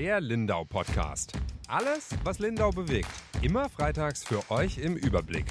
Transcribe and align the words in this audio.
Der 0.00 0.18
Lindau 0.18 0.64
Podcast. 0.64 1.34
Alles, 1.68 2.08
was 2.24 2.38
Lindau 2.38 2.70
bewegt. 2.70 3.10
Immer 3.42 3.68
freitags 3.68 4.24
für 4.24 4.50
euch 4.50 4.78
im 4.78 4.96
Überblick. 4.96 5.44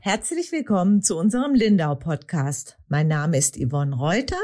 Herzlich 0.00 0.50
willkommen 0.50 1.02
zu 1.02 1.16
unserem 1.16 1.54
Lindau 1.54 1.94
Podcast. 1.94 2.78
Mein 2.88 3.06
Name 3.06 3.38
ist 3.38 3.56
Yvonne 3.56 3.94
Reuter. 3.94 4.34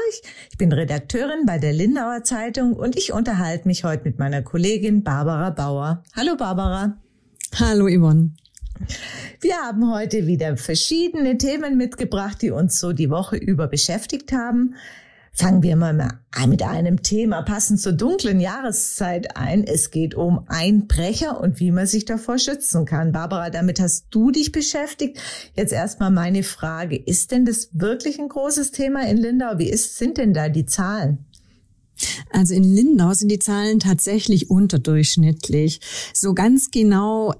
Ich 0.49 0.57
bin 0.57 0.71
Redakteurin 0.71 1.45
bei 1.45 1.57
der 1.57 1.73
Lindauer 1.73 2.23
Zeitung 2.23 2.71
und 2.71 2.95
ich 2.95 3.11
unterhalte 3.11 3.67
mich 3.67 3.83
heute 3.83 4.05
mit 4.05 4.17
meiner 4.17 4.41
Kollegin 4.41 5.03
Barbara 5.03 5.49
Bauer. 5.49 6.05
Hallo 6.15 6.37
Barbara. 6.37 6.97
Hallo 7.59 7.89
Yvonne. 7.89 8.31
Wir 9.41 9.57
haben 9.57 9.93
heute 9.93 10.25
wieder 10.25 10.55
verschiedene 10.55 11.37
Themen 11.37 11.75
mitgebracht, 11.75 12.41
die 12.41 12.51
uns 12.51 12.79
so 12.79 12.93
die 12.93 13.09
Woche 13.09 13.35
über 13.35 13.67
beschäftigt 13.67 14.31
haben. 14.31 14.75
Fangen 15.39 15.63
wir 15.63 15.77
mal 15.77 16.19
mit 16.47 16.63
einem 16.63 17.01
Thema 17.01 17.43
passend 17.43 17.79
zur 17.79 17.93
dunklen 17.93 18.41
Jahreszeit 18.41 19.37
ein. 19.37 19.63
Es 19.63 19.89
geht 19.89 20.13
um 20.13 20.43
Einbrecher 20.47 21.39
und 21.39 21.61
wie 21.61 21.71
man 21.71 21.87
sich 21.87 22.03
davor 22.03 22.37
schützen 22.37 22.83
kann. 22.83 23.13
Barbara, 23.13 23.49
damit 23.49 23.79
hast 23.79 24.07
du 24.09 24.31
dich 24.31 24.51
beschäftigt. 24.51 25.17
Jetzt 25.55 25.71
erstmal 25.71 26.11
meine 26.11 26.43
Frage. 26.43 26.97
Ist 26.97 27.31
denn 27.31 27.45
das 27.45 27.69
wirklich 27.71 28.19
ein 28.19 28.27
großes 28.27 28.71
Thema 28.71 29.07
in 29.07 29.15
Lindau? 29.15 29.57
Wie 29.59 29.69
ist, 29.69 29.97
sind 29.97 30.17
denn 30.17 30.33
da 30.33 30.49
die 30.49 30.65
Zahlen? 30.65 31.25
Also 32.31 32.53
in 32.53 32.63
Lindau 32.63 33.13
sind 33.13 33.29
die 33.29 33.39
Zahlen 33.39 33.79
tatsächlich 33.79 34.49
unterdurchschnittlich. 34.49 35.79
So 36.13 36.33
ganz 36.33 36.69
genau 36.69 37.33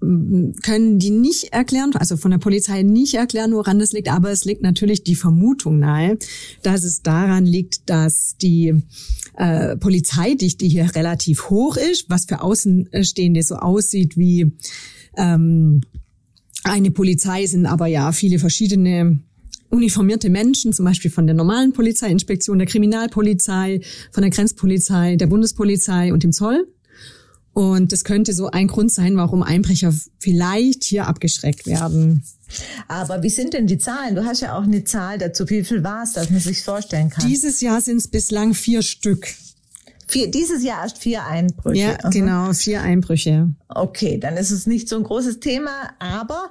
können 0.00 0.98
die 0.98 1.10
nicht 1.10 1.52
erklären, 1.52 1.90
also 1.94 2.16
von 2.16 2.30
der 2.30 2.38
Polizei 2.38 2.82
nicht 2.82 3.14
erklären, 3.14 3.52
woran 3.52 3.80
das 3.80 3.92
liegt, 3.92 4.08
aber 4.08 4.30
es 4.30 4.44
liegt 4.44 4.62
natürlich 4.62 5.02
die 5.02 5.16
Vermutung 5.16 5.80
nahe, 5.80 6.18
dass 6.62 6.84
es 6.84 7.02
daran 7.02 7.46
liegt, 7.46 7.90
dass 7.90 8.36
die 8.36 8.82
äh, 9.36 9.76
Polizeidichte 9.76 10.66
hier 10.66 10.94
relativ 10.94 11.50
hoch 11.50 11.76
ist, 11.76 12.08
was 12.08 12.26
für 12.26 12.42
Außenstehende 12.42 13.42
so 13.42 13.56
aussieht 13.56 14.16
wie 14.16 14.52
ähm, 15.16 15.80
eine 16.62 16.90
Polizei, 16.90 17.46
sind 17.46 17.66
aber 17.66 17.86
ja 17.86 18.12
viele 18.12 18.38
verschiedene 18.38 19.20
uniformierte 19.70 20.30
Menschen, 20.30 20.72
zum 20.72 20.84
Beispiel 20.84 21.10
von 21.10 21.26
der 21.26 21.34
normalen 21.34 21.72
Polizeiinspektion, 21.72 22.58
der 22.58 22.66
Kriminalpolizei, 22.66 23.80
von 24.12 24.22
der 24.22 24.30
Grenzpolizei, 24.30 25.16
der 25.16 25.26
Bundespolizei 25.26 26.12
und 26.12 26.22
dem 26.22 26.32
Zoll. 26.32 26.66
Und 27.58 27.90
das 27.90 28.04
könnte 28.04 28.34
so 28.34 28.46
ein 28.46 28.68
Grund 28.68 28.92
sein, 28.92 29.16
warum 29.16 29.42
Einbrecher 29.42 29.92
vielleicht 30.20 30.84
hier 30.84 31.08
abgeschreckt 31.08 31.66
werden. 31.66 32.22
Aber 32.86 33.24
wie 33.24 33.30
sind 33.30 33.52
denn 33.52 33.66
die 33.66 33.78
Zahlen? 33.78 34.14
Du 34.14 34.24
hast 34.24 34.42
ja 34.42 34.56
auch 34.56 34.62
eine 34.62 34.84
Zahl 34.84 35.18
dazu. 35.18 35.50
Wie 35.50 35.64
viel 35.64 35.82
war 35.82 36.04
es, 36.04 36.12
dass 36.12 36.30
man 36.30 36.38
sich 36.38 36.62
vorstellen 36.62 37.10
kann? 37.10 37.26
Dieses 37.26 37.60
Jahr 37.60 37.80
sind 37.80 37.96
es 37.96 38.06
bislang 38.06 38.54
vier 38.54 38.82
Stück. 38.82 39.26
Vier, 40.06 40.30
dieses 40.30 40.62
Jahr 40.62 40.84
erst 40.84 40.98
vier 40.98 41.26
Einbrüche. 41.26 41.80
Ja, 41.80 41.98
Aha. 41.98 42.10
genau, 42.10 42.52
vier 42.52 42.80
Einbrüche. 42.80 43.50
Okay, 43.68 44.18
dann 44.18 44.36
ist 44.36 44.52
es 44.52 44.68
nicht 44.68 44.88
so 44.88 44.94
ein 44.94 45.02
großes 45.02 45.40
Thema, 45.40 45.90
aber 45.98 46.50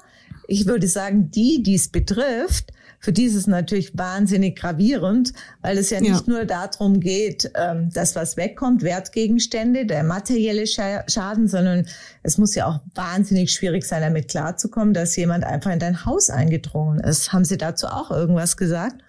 ich 0.50 0.66
würde 0.66 0.90
sagen, 0.90 1.32
die, 1.32 1.64
die 1.64 1.76
es 1.76 1.88
betrifft, 1.88 2.74
für 3.00 3.14
die 3.14 3.26
ist 3.26 3.36
es 3.36 3.48
natürlich 3.48 3.98
wahnsinnig 3.98 4.58
gravierend, 4.58 5.34
weil 5.62 5.78
es 5.78 5.90
ja 5.92 6.00
nicht 6.02 6.28
ja. 6.28 6.34
nur 6.34 6.46
darum 6.46 7.00
geht, 7.00 7.52
ähm, 7.56 7.90
dass 7.94 8.16
was 8.16 8.38
wegkommt, 8.38 8.82
Wertgegenstände, 8.82 9.86
der 9.86 10.04
materielle 10.04 10.66
Schaden, 10.68 11.48
sondern 11.48 11.86
es 12.24 12.38
muss 12.38 12.56
ja 12.56 12.66
auch 12.66 12.80
wahnsinnig 12.96 13.52
schwierig 13.52 13.86
sein, 13.86 14.02
damit 14.02 14.30
klarzukommen, 14.30 14.94
dass 14.94 15.16
jemand 15.16 15.44
einfach 15.44 15.72
in 15.72 15.80
dein 15.80 16.06
Haus 16.06 16.30
eingedrungen 16.30 17.00
ist. 17.00 17.32
Haben 17.32 17.46
Sie 17.46 17.58
dazu 17.58 17.88
auch 17.88 18.12
irgendwas 18.12 18.58
gesagt? 18.58 19.02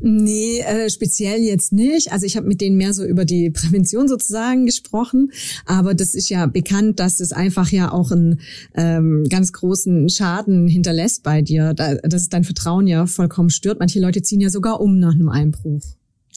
Nee, 0.00 0.60
äh, 0.60 0.90
speziell 0.90 1.40
jetzt 1.40 1.72
nicht. 1.72 2.12
Also 2.12 2.24
ich 2.26 2.36
habe 2.36 2.46
mit 2.46 2.60
denen 2.60 2.76
mehr 2.76 2.94
so 2.94 3.04
über 3.04 3.24
die 3.24 3.50
Prävention 3.50 4.08
sozusagen 4.08 4.66
gesprochen. 4.66 5.32
Aber 5.66 5.94
das 5.94 6.14
ist 6.14 6.28
ja 6.28 6.46
bekannt, 6.46 7.00
dass 7.00 7.20
es 7.20 7.32
einfach 7.32 7.70
ja 7.70 7.92
auch 7.92 8.12
einen 8.12 8.40
ähm, 8.74 9.26
ganz 9.28 9.52
großen 9.52 10.08
Schaden 10.08 10.68
hinterlässt 10.68 11.22
bei 11.22 11.42
dir. 11.42 11.74
Da, 11.74 11.94
dass 11.96 12.22
es 12.22 12.28
dein 12.28 12.44
Vertrauen 12.44 12.86
ja 12.86 13.06
vollkommen 13.06 13.50
stört. 13.50 13.80
Manche 13.80 14.00
Leute 14.00 14.22
ziehen 14.22 14.40
ja 14.40 14.50
sogar 14.50 14.80
um 14.80 14.98
nach 14.98 15.14
einem 15.14 15.28
Einbruch. 15.28 15.82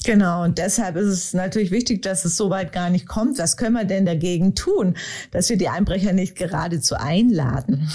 Genau, 0.04 0.44
und 0.44 0.58
deshalb 0.58 0.96
ist 0.96 1.08
es 1.08 1.34
natürlich 1.34 1.70
wichtig, 1.70 2.02
dass 2.02 2.26
es 2.26 2.36
so 2.36 2.50
weit 2.50 2.74
gar 2.74 2.90
nicht 2.90 3.08
kommt. 3.08 3.38
Was 3.38 3.56
können 3.56 3.74
wir 3.74 3.86
denn 3.86 4.06
dagegen 4.06 4.56
tun, 4.56 4.96
dass 5.30 5.50
wir 5.50 5.58
die 5.58 5.70
Einbrecher 5.70 6.14
nicht 6.14 6.36
geradezu 6.36 6.96
einladen? 6.96 7.88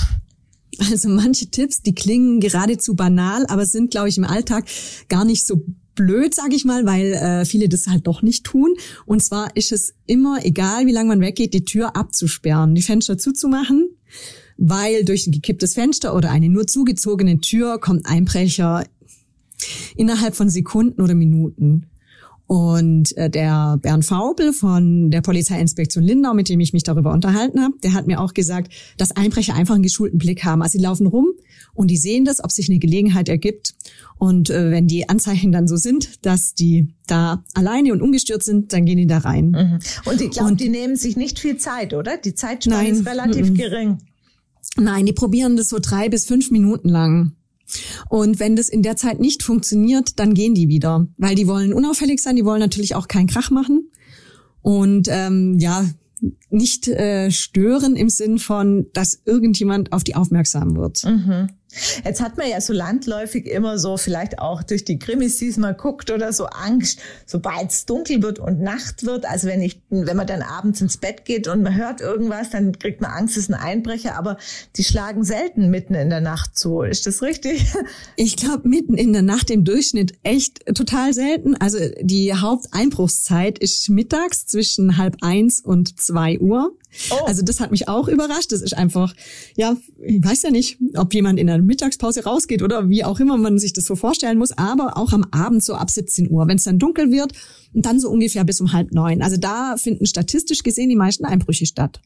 Also 0.78 1.08
manche 1.08 1.46
Tipps, 1.46 1.82
die 1.82 1.94
klingen 1.94 2.40
geradezu 2.40 2.94
banal, 2.94 3.46
aber 3.46 3.66
sind, 3.66 3.90
glaube 3.90 4.08
ich, 4.08 4.18
im 4.18 4.24
Alltag 4.24 4.66
gar 5.08 5.24
nicht 5.24 5.46
so 5.46 5.64
blöd, 5.94 6.34
sage 6.34 6.54
ich 6.54 6.64
mal, 6.64 6.84
weil 6.86 7.14
äh, 7.14 7.44
viele 7.44 7.68
das 7.68 7.86
halt 7.86 8.06
doch 8.06 8.22
nicht 8.22 8.44
tun. 8.44 8.74
Und 9.06 9.22
zwar 9.22 9.56
ist 9.56 9.72
es 9.72 9.94
immer, 10.06 10.44
egal 10.44 10.86
wie 10.86 10.92
lange 10.92 11.08
man 11.08 11.20
weggeht, 11.20 11.54
die 11.54 11.64
Tür 11.64 11.96
abzusperren, 11.96 12.74
die 12.74 12.82
Fenster 12.82 13.18
zuzumachen, 13.18 13.88
weil 14.58 15.04
durch 15.04 15.26
ein 15.26 15.32
gekipptes 15.32 15.74
Fenster 15.74 16.14
oder 16.14 16.30
eine 16.30 16.48
nur 16.48 16.66
zugezogene 16.66 17.40
Tür 17.40 17.80
kommt 17.80 18.06
Einbrecher 18.06 18.84
innerhalb 19.96 20.36
von 20.36 20.50
Sekunden 20.50 21.00
oder 21.00 21.14
Minuten. 21.14 21.86
Und 22.46 23.16
äh, 23.16 23.28
der 23.28 23.76
Bernd 23.82 24.04
Faubel 24.04 24.52
von 24.52 25.10
der 25.10 25.20
Polizeiinspektion 25.20 26.04
Lindau, 26.04 26.32
mit 26.32 26.48
dem 26.48 26.60
ich 26.60 26.72
mich 26.72 26.84
darüber 26.84 27.12
unterhalten 27.12 27.60
habe, 27.60 27.74
der 27.82 27.92
hat 27.92 28.06
mir 28.06 28.20
auch 28.20 28.34
gesagt, 28.34 28.72
dass 28.98 29.10
Einbrecher 29.10 29.54
einfach 29.54 29.74
einen 29.74 29.82
geschulten 29.82 30.18
Blick 30.18 30.44
haben. 30.44 30.62
Also 30.62 30.78
sie 30.78 30.84
laufen 30.84 31.06
rum 31.08 31.26
und 31.74 31.90
die 31.90 31.96
sehen 31.96 32.24
das, 32.24 32.42
ob 32.42 32.52
sich 32.52 32.68
eine 32.68 32.78
Gelegenheit 32.78 33.28
ergibt. 33.28 33.74
Und 34.18 34.48
äh, 34.50 34.70
wenn 34.70 34.86
die 34.86 35.08
Anzeichen 35.08 35.50
dann 35.50 35.66
so 35.66 35.76
sind, 35.76 36.24
dass 36.24 36.54
die 36.54 36.94
da 37.06 37.44
alleine 37.54 37.92
und 37.92 38.00
ungestört 38.00 38.44
sind, 38.44 38.72
dann 38.72 38.84
gehen 38.86 38.98
die 38.98 39.06
da 39.06 39.18
rein. 39.18 39.50
Mhm. 39.50 39.78
Und 40.04 40.20
ich 40.20 40.30
glaube, 40.30 40.54
die 40.54 40.68
nehmen 40.68 40.96
sich 40.96 41.16
nicht 41.16 41.40
viel 41.40 41.56
Zeit, 41.56 41.94
oder? 41.94 42.16
Die 42.16 42.34
Zeitspanne 42.34 42.88
ist 42.88 43.06
relativ 43.06 43.50
mhm. 43.50 43.54
gering. 43.54 43.98
Nein, 44.78 45.06
die 45.06 45.12
probieren 45.12 45.56
das 45.56 45.68
so 45.68 45.78
drei 45.80 46.08
bis 46.08 46.26
fünf 46.26 46.50
Minuten 46.50 46.88
lang. 46.88 47.32
Und 48.08 48.38
wenn 48.38 48.56
das 48.56 48.68
in 48.68 48.82
der 48.82 48.96
Zeit 48.96 49.20
nicht 49.20 49.42
funktioniert, 49.42 50.18
dann 50.18 50.34
gehen 50.34 50.54
die 50.54 50.68
wieder, 50.68 51.06
weil 51.16 51.34
die 51.34 51.46
wollen 51.46 51.72
unauffällig 51.72 52.20
sein, 52.20 52.36
die 52.36 52.44
wollen 52.44 52.60
natürlich 52.60 52.94
auch 52.94 53.08
keinen 53.08 53.26
Krach 53.26 53.50
machen 53.50 53.90
und 54.62 55.08
ähm, 55.10 55.58
ja 55.58 55.86
nicht 56.50 56.88
äh, 56.88 57.30
stören 57.30 57.96
im 57.96 58.08
Sinn 58.08 58.38
von, 58.38 58.86
dass 58.92 59.20
irgendjemand 59.24 59.92
auf 59.92 60.04
die 60.04 60.14
aufmerksam 60.14 60.76
wird. 60.76 61.04
Mhm. 61.04 61.48
Jetzt 62.04 62.20
hat 62.20 62.36
man 62.36 62.48
ja 62.48 62.60
so 62.60 62.72
landläufig 62.72 63.46
immer 63.46 63.78
so, 63.78 63.96
vielleicht 63.96 64.38
auch 64.38 64.62
durch 64.62 64.84
die 64.84 64.98
Krimis, 64.98 65.36
die 65.38 65.52
man 65.58 65.76
guckt 65.76 66.10
oder 66.10 66.32
so 66.32 66.46
Angst, 66.46 67.00
sobald 67.26 67.70
es 67.70 67.86
dunkel 67.86 68.22
wird 68.22 68.38
und 68.38 68.60
Nacht 68.60 69.04
wird. 69.04 69.26
Also 69.26 69.46
wenn 69.46 69.60
ich, 69.60 69.80
wenn 69.90 70.16
man 70.16 70.26
dann 70.26 70.42
abends 70.42 70.80
ins 70.80 70.96
Bett 70.96 71.24
geht 71.24 71.48
und 71.48 71.62
man 71.62 71.74
hört 71.74 72.00
irgendwas, 72.00 72.50
dann 72.50 72.78
kriegt 72.78 73.00
man 73.00 73.10
Angst, 73.10 73.36
es 73.36 73.44
ist 73.44 73.50
ein 73.50 73.60
Einbrecher. 73.60 74.16
Aber 74.16 74.38
die 74.76 74.84
schlagen 74.84 75.24
selten 75.24 75.70
mitten 75.70 75.94
in 75.94 76.10
der 76.10 76.20
Nacht 76.20 76.56
zu. 76.56 76.82
Ist 76.82 77.06
das 77.06 77.22
richtig? 77.22 77.66
Ich 78.16 78.36
glaube, 78.36 78.68
mitten 78.68 78.96
in 78.96 79.12
der 79.12 79.22
Nacht 79.22 79.50
im 79.50 79.64
Durchschnitt 79.64 80.14
echt 80.22 80.64
total 80.74 81.12
selten. 81.12 81.54
Also 81.56 81.78
die 82.00 82.34
Haupteinbruchszeit 82.34 83.58
ist 83.58 83.88
mittags 83.88 84.46
zwischen 84.46 84.96
halb 84.96 85.16
eins 85.20 85.60
und 85.60 86.00
zwei 86.00 86.38
Uhr. 86.38 86.76
Oh. 87.10 87.24
Also 87.26 87.42
das 87.42 87.60
hat 87.60 87.70
mich 87.70 87.88
auch 87.88 88.08
überrascht. 88.08 88.52
Das 88.52 88.62
ist 88.62 88.76
einfach, 88.76 89.14
ja, 89.56 89.76
ich 90.04 90.24
weiß 90.24 90.42
ja 90.42 90.50
nicht, 90.50 90.78
ob 90.94 91.14
jemand 91.14 91.38
in 91.38 91.46
der 91.46 91.58
Mittagspause 91.58 92.24
rausgeht 92.24 92.62
oder 92.62 92.88
wie 92.88 93.04
auch 93.04 93.20
immer 93.20 93.36
man 93.36 93.58
sich 93.58 93.72
das 93.72 93.84
so 93.84 93.96
vorstellen 93.96 94.38
muss, 94.38 94.52
aber 94.52 94.96
auch 94.96 95.12
am 95.12 95.24
Abend 95.30 95.62
so 95.62 95.74
ab 95.74 95.90
17 95.90 96.30
Uhr, 96.30 96.46
wenn 96.48 96.56
es 96.56 96.64
dann 96.64 96.78
dunkel 96.78 97.10
wird 97.10 97.32
und 97.74 97.86
dann 97.86 98.00
so 98.00 98.10
ungefähr 98.10 98.44
bis 98.44 98.60
um 98.60 98.72
halb 98.72 98.92
neun. 98.92 99.22
Also 99.22 99.36
da 99.36 99.76
finden 99.76 100.06
statistisch 100.06 100.62
gesehen 100.62 100.88
die 100.88 100.96
meisten 100.96 101.24
Einbrüche 101.24 101.66
statt. 101.66 102.00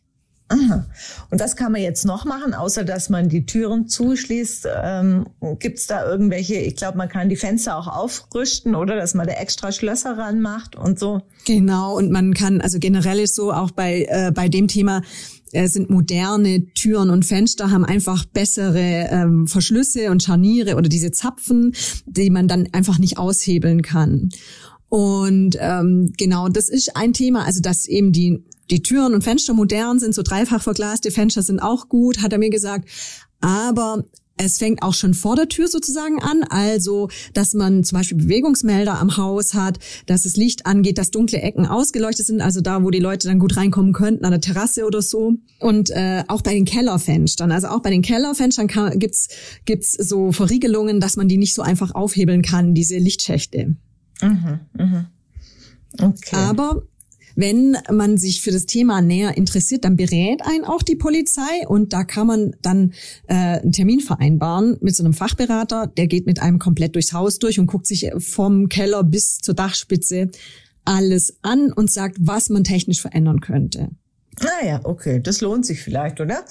Aha. 0.51 0.85
Und 1.31 1.41
was 1.41 1.55
kann 1.55 1.71
man 1.71 1.81
jetzt 1.81 2.05
noch 2.05 2.25
machen, 2.25 2.55
außer 2.55 2.83
dass 2.83 3.09
man 3.09 3.29
die 3.29 3.47
Türen 3.47 3.87
zuschließt? 3.87 4.67
Ähm, 4.83 5.27
Gibt 5.61 5.79
es 5.79 5.87
da 5.87 6.05
irgendwelche, 6.05 6.57
ich 6.57 6.75
glaube, 6.75 6.99
man 6.99 7.09
kann 7.09 7.29
die 7.29 7.37
Fenster 7.37 7.77
auch 7.77 7.87
aufrüsten 7.87 8.75
oder 8.75 8.97
dass 8.97 9.15
man 9.15 9.29
da 9.29 9.35
extra 9.35 9.71
Schlösser 9.71 10.19
ranmacht 10.19 10.75
und 10.75 10.99
so? 10.99 11.23
Genau, 11.47 11.97
und 11.97 12.11
man 12.11 12.35
kann, 12.35 12.61
also 12.61 12.81
generell 12.81 13.21
ist 13.21 13.37
so 13.37 13.53
auch 13.53 13.71
bei, 13.71 14.07
äh, 14.09 14.33
bei 14.35 14.49
dem 14.49 14.67
Thema, 14.67 15.03
äh, 15.53 15.69
sind 15.69 15.89
moderne 15.89 16.67
Türen 16.75 17.11
und 17.11 17.25
Fenster, 17.25 17.71
haben 17.71 17.85
einfach 17.85 18.25
bessere 18.25 19.09
ähm, 19.11 19.47
Verschlüsse 19.47 20.11
und 20.11 20.25
Scharniere 20.25 20.75
oder 20.75 20.89
diese 20.89 21.13
Zapfen, 21.13 21.75
die 22.07 22.31
man 22.31 22.49
dann 22.49 22.69
einfach 22.73 22.99
nicht 22.99 23.19
aushebeln 23.19 23.83
kann. 23.83 24.31
Und 24.89 25.57
ähm, 25.61 26.13
genau, 26.19 26.49
das 26.49 26.69
ist 26.69 26.97
ein 26.97 27.13
Thema, 27.13 27.45
also 27.45 27.61
dass 27.61 27.87
eben 27.87 28.11
die 28.11 28.45
die 28.71 28.83
Türen 28.83 29.15
und 29.15 29.25
Fenster 29.25 29.55
modern 29.55 29.99
sind, 29.99 30.15
so 30.15 30.23
dreifach 30.23 30.63
verglaste 30.63 31.11
Fenster 31.11 31.43
sind 31.43 31.61
auch 31.61 31.89
gut, 31.89 32.23
hat 32.23 32.33
er 32.33 32.39
mir 32.39 32.51
gesagt. 32.51 32.89
Aber 33.41 34.05
es 34.43 34.59
fängt 34.59 34.83
auch 34.83 34.95
schon 34.95 35.13
vor 35.13 35.37
der 35.37 35.49
Tür 35.49 35.69
sozusagen 35.69 36.23
an, 36.23 36.45
also 36.45 37.11
dass 37.35 37.53
man 37.53 37.85
zum 37.85 37.99
Beispiel 37.99 38.17
Bewegungsmelder 38.17 38.99
am 38.99 39.17
Haus 39.19 39.53
hat, 39.53 39.79
dass 40.07 40.23
das 40.23 40.37
Licht 40.37 40.65
angeht, 40.65 40.97
dass 40.97 41.11
dunkle 41.11 41.43
Ecken 41.43 41.67
ausgeleuchtet 41.67 42.27
sind, 42.27 42.41
also 42.41 42.63
da, 42.63 42.83
wo 42.83 42.91
die 42.91 43.01
Leute 43.01 43.29
dann 43.29 43.39
gut 43.39 43.57
reinkommen 43.57 43.93
könnten, 43.93 44.25
an 44.25 44.31
der 44.31 44.41
Terrasse 44.41 44.87
oder 44.87 45.03
so. 45.03 45.35
Und 45.59 45.91
äh, 45.91 46.25
auch 46.29 46.41
bei 46.41 46.55
den 46.55 46.65
Kellerfenstern, 46.65 47.53
also 47.53 47.69
auch 47.69 47.83
bei 47.83 47.91
den 47.91 48.03
Kellerfenstern 48.03 48.67
kann, 48.67 48.99
gibt's 48.99 49.29
gibt's 49.67 49.93
so 49.93 50.33
Verriegelungen, 50.33 51.01
dass 51.01 51.17
man 51.17 51.29
die 51.29 51.37
nicht 51.37 51.55
so 51.55 51.61
einfach 51.61 51.95
aufhebeln 51.95 52.41
kann, 52.41 52.73
diese 52.73 52.97
Lichtschächte. 52.97 53.77
Mhm, 54.23 54.61
mh. 54.73 55.11
Okay. 55.99 56.37
Aber 56.37 56.83
wenn 57.37 57.77
man 57.91 58.17
sich 58.19 58.41
für 58.41 58.51
das 58.51 58.67
Thema 58.67 59.01
näher 59.01 59.37
interessiert, 59.37 59.85
dann 59.85 59.97
berät 59.97 60.43
einen 60.43 60.65
auch 60.65 60.83
die 60.83 60.97
Polizei 60.97 61.67
und 61.67 61.93
da 61.93 62.05
kann 62.05 62.27
man 62.27 62.57
dann 62.63 62.93
äh, 63.29 63.35
einen 63.35 63.73
Termin 63.73 64.01
vereinbaren 64.01 64.77
mit 64.81 64.95
so 64.97 65.05
einem 65.05 65.15
Fachberater. 65.15 65.87
Der 65.87 66.07
geht 66.07 66.27
mit 66.27 66.41
einem 66.41 66.59
komplett 66.59 66.95
durchs 66.95 67.13
Haus 67.13 67.39
durch 67.39 67.59
und 67.59 67.67
guckt 67.67 67.87
sich 67.87 68.11
vom 68.19 68.69
Keller 68.69 69.05
bis 69.05 69.39
zur 69.39 69.55
Dachspitze 69.55 70.31
alles 70.85 71.37
an 71.43 71.73
und 71.73 71.91
sagt, 71.91 72.17
was 72.21 72.49
man 72.49 72.65
technisch 72.65 73.01
verändern 73.01 73.41
könnte. 73.41 73.91
Ah 74.41 74.65
ja, 74.65 74.81
okay, 74.85 75.21
das 75.21 75.41
lohnt 75.41 75.67
sich 75.67 75.83
vielleicht, 75.83 76.21
oder? 76.21 76.45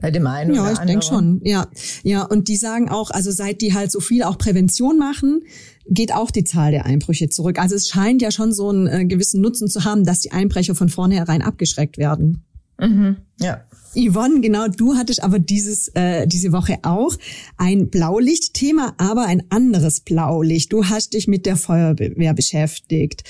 Bei 0.00 0.10
dem 0.10 0.26
einen 0.26 0.54
ja, 0.54 0.62
oder 0.62 0.70
anderen. 0.70 0.76
Ja, 0.76 0.82
ich 0.82 0.86
denke 0.86 1.06
schon. 1.06 1.40
Ja, 1.44 1.66
ja. 2.02 2.22
Und 2.22 2.48
die 2.48 2.56
sagen 2.56 2.88
auch, 2.88 3.10
also 3.10 3.30
seit 3.30 3.60
die 3.60 3.74
halt 3.74 3.90
so 3.90 4.00
viel 4.00 4.22
auch 4.22 4.38
Prävention 4.38 4.98
machen, 4.98 5.42
geht 5.86 6.14
auch 6.14 6.30
die 6.30 6.44
Zahl 6.44 6.70
der 6.70 6.86
Einbrüche 6.86 7.28
zurück. 7.28 7.58
Also 7.58 7.74
es 7.74 7.88
scheint 7.88 8.22
ja 8.22 8.30
schon 8.30 8.52
so 8.52 8.70
einen 8.70 8.86
äh, 8.86 9.04
gewissen 9.04 9.40
Nutzen 9.40 9.68
zu 9.68 9.84
haben, 9.84 10.04
dass 10.04 10.20
die 10.20 10.32
Einbrecher 10.32 10.74
von 10.74 10.88
vornherein 10.88 11.42
abgeschreckt 11.42 11.98
werden. 11.98 12.44
Mhm, 12.78 13.16
ja. 13.40 13.62
Yvonne, 13.96 14.40
genau, 14.40 14.66
du 14.66 14.96
hattest 14.96 15.22
aber 15.22 15.38
dieses, 15.38 15.88
äh, 15.94 16.26
diese 16.26 16.50
Woche 16.50 16.78
auch 16.82 17.14
ein 17.56 17.90
Blaulichtthema, 17.90 18.94
aber 18.98 19.26
ein 19.26 19.44
anderes 19.50 20.00
Blaulicht. 20.00 20.72
Du 20.72 20.86
hast 20.86 21.14
dich 21.14 21.28
mit 21.28 21.46
der 21.46 21.56
Feuerwehr 21.56 22.34
beschäftigt. 22.34 23.22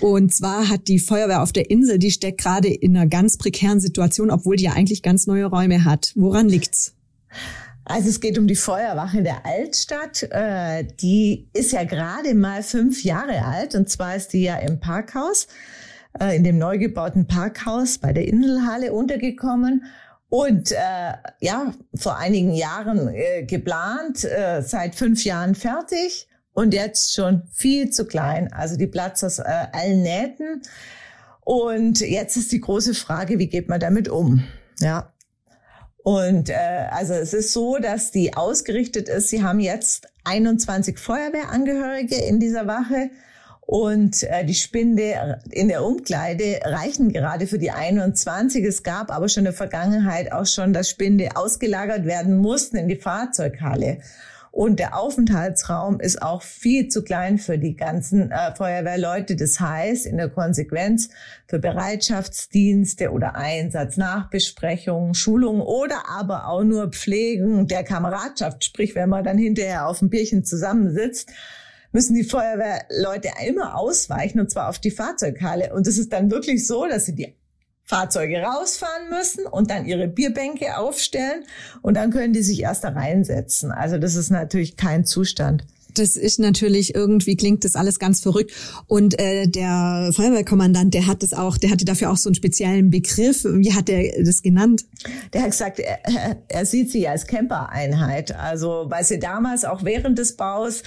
Und 0.00 0.32
zwar 0.32 0.68
hat 0.68 0.86
die 0.86 1.00
Feuerwehr 1.00 1.42
auf 1.42 1.52
der 1.52 1.70
Insel, 1.70 1.98
die 1.98 2.12
steckt 2.12 2.40
gerade 2.40 2.68
in 2.68 2.96
einer 2.96 3.08
ganz 3.08 3.36
prekären 3.36 3.80
Situation, 3.80 4.30
obwohl 4.30 4.56
die 4.56 4.64
ja 4.64 4.74
eigentlich 4.74 5.02
ganz 5.02 5.26
neue 5.26 5.46
Räume 5.46 5.84
hat. 5.84 6.12
Woran 6.14 6.48
liegt's? 6.48 6.94
Also 7.84 8.08
es 8.08 8.20
geht 8.20 8.38
um 8.38 8.46
die 8.46 8.56
Feuerwache 8.56 9.22
der 9.22 9.44
Altstadt. 9.44 10.22
Äh, 10.30 10.84
die 11.00 11.48
ist 11.52 11.72
ja 11.72 11.84
gerade 11.84 12.34
mal 12.34 12.62
fünf 12.62 13.02
Jahre 13.02 13.44
alt 13.44 13.74
und 13.74 13.88
zwar 13.88 14.14
ist 14.14 14.32
die 14.32 14.42
ja 14.42 14.56
im 14.56 14.78
Parkhaus, 14.80 15.48
äh, 16.20 16.36
in 16.36 16.44
dem 16.44 16.58
neu 16.58 16.78
gebauten 16.78 17.26
Parkhaus 17.26 17.98
bei 17.98 18.12
der 18.12 18.26
Inselhalle 18.28 18.92
untergekommen. 18.92 19.84
Und 20.28 20.72
äh, 20.72 21.12
ja, 21.40 21.74
vor 21.94 22.16
einigen 22.16 22.54
Jahren 22.54 23.08
äh, 23.08 23.42
geplant, 23.42 24.24
äh, 24.24 24.62
seit 24.62 24.94
fünf 24.94 25.24
Jahren 25.24 25.54
fertig 25.54 26.26
und 26.54 26.72
jetzt 26.72 27.14
schon 27.14 27.42
viel 27.52 27.90
zu 27.90 28.06
klein. 28.06 28.50
Also 28.52 28.76
die 28.76 28.86
Platz 28.86 29.22
aus 29.24 29.40
äh, 29.40 29.42
allen 29.72 30.02
Nähten. 30.02 30.62
Und 31.40 32.00
jetzt 32.00 32.36
ist 32.36 32.52
die 32.52 32.60
große 32.60 32.94
Frage, 32.94 33.38
wie 33.38 33.48
geht 33.48 33.68
man 33.68 33.80
damit 33.80 34.08
um? 34.08 34.44
Ja, 34.78 35.11
und 36.02 36.50
äh, 36.50 36.86
also 36.90 37.14
es 37.14 37.32
ist 37.32 37.52
so, 37.52 37.78
dass 37.78 38.10
die 38.10 38.34
ausgerichtet 38.34 39.08
ist. 39.08 39.28
Sie 39.28 39.42
haben 39.42 39.60
jetzt 39.60 40.08
21 40.24 40.98
Feuerwehrangehörige 40.98 42.16
in 42.16 42.40
dieser 42.40 42.66
Wache 42.66 43.10
und 43.60 44.24
äh, 44.24 44.44
die 44.44 44.54
Spinde 44.54 45.40
in 45.50 45.68
der 45.68 45.84
Umkleide 45.84 46.60
reichen 46.64 47.12
gerade 47.12 47.46
für 47.46 47.58
die 47.58 47.70
21. 47.70 48.64
Es 48.64 48.82
gab 48.82 49.12
aber 49.12 49.28
schon 49.28 49.42
in 49.42 49.46
der 49.46 49.52
Vergangenheit 49.52 50.32
auch 50.32 50.46
schon, 50.46 50.72
dass 50.72 50.90
Spinde 50.90 51.30
ausgelagert 51.36 52.04
werden 52.04 52.36
mussten 52.36 52.76
in 52.76 52.88
die 52.88 52.96
Fahrzeughalle. 52.96 53.98
Und 54.52 54.78
der 54.78 54.98
Aufenthaltsraum 54.98 55.98
ist 55.98 56.20
auch 56.20 56.42
viel 56.42 56.88
zu 56.88 57.02
klein 57.02 57.38
für 57.38 57.56
die 57.56 57.74
ganzen 57.74 58.30
äh, 58.30 58.54
Feuerwehrleute. 58.54 59.34
Das 59.34 59.58
heißt, 59.58 60.04
in 60.04 60.18
der 60.18 60.28
Konsequenz 60.28 61.08
für 61.48 61.58
Bereitschaftsdienste 61.58 63.12
oder 63.12 63.34
Einsatznachbesprechungen, 63.34 65.14
Schulungen 65.14 65.62
oder 65.62 66.02
aber 66.06 66.48
auch 66.48 66.64
nur 66.64 66.88
Pflegen 66.88 67.66
der 67.66 67.82
Kameradschaft, 67.82 68.62
sprich, 68.62 68.94
wenn 68.94 69.08
man 69.08 69.24
dann 69.24 69.38
hinterher 69.38 69.88
auf 69.88 70.00
dem 70.00 70.10
Bierchen 70.10 70.44
zusammensitzt, 70.44 71.30
müssen 71.92 72.14
die 72.14 72.24
Feuerwehrleute 72.24 73.30
immer 73.46 73.78
ausweichen 73.78 74.38
und 74.38 74.50
zwar 74.50 74.68
auf 74.68 74.78
die 74.78 74.90
Fahrzeughalle. 74.90 75.72
Und 75.72 75.86
es 75.86 75.96
ist 75.96 76.12
dann 76.12 76.30
wirklich 76.30 76.66
so, 76.66 76.86
dass 76.86 77.06
sie 77.06 77.14
die 77.14 77.34
Fahrzeuge 77.84 78.38
rausfahren 78.38 79.10
müssen 79.10 79.46
und 79.46 79.70
dann 79.70 79.84
ihre 79.86 80.08
Bierbänke 80.08 80.78
aufstellen 80.78 81.44
und 81.82 81.94
dann 81.94 82.10
können 82.10 82.32
die 82.32 82.42
sich 82.42 82.60
erst 82.60 82.84
da 82.84 82.90
reinsetzen. 82.90 83.70
Also 83.70 83.98
das 83.98 84.14
ist 84.14 84.30
natürlich 84.30 84.76
kein 84.76 85.04
Zustand. 85.04 85.64
Das 85.94 86.16
ist 86.16 86.38
natürlich 86.38 86.94
irgendwie 86.94 87.36
klingt 87.36 87.64
das 87.64 87.76
alles 87.76 87.98
ganz 87.98 88.20
verrückt 88.20 88.52
und 88.86 89.18
äh, 89.20 89.46
der 89.46 90.10
Feuerwehrkommandant, 90.14 90.94
der 90.94 91.06
hat 91.06 91.22
das 91.22 91.34
auch, 91.34 91.58
der 91.58 91.70
hatte 91.70 91.84
dafür 91.84 92.10
auch 92.10 92.16
so 92.16 92.30
einen 92.30 92.34
speziellen 92.34 92.90
Begriff. 92.90 93.44
Wie 93.44 93.74
hat 93.74 93.90
er 93.90 94.24
das 94.24 94.42
genannt? 94.42 94.84
Der 95.34 95.42
hat 95.42 95.50
gesagt, 95.50 95.80
er, 95.80 95.98
er 96.48 96.66
sieht 96.66 96.90
sie 96.90 97.06
als 97.08 97.26
Campereinheit. 97.26 98.34
Also 98.34 98.86
weil 98.88 99.04
sie 99.04 99.18
damals 99.18 99.66
auch 99.66 99.84
während 99.84 100.18
des 100.18 100.36
Baus 100.36 100.82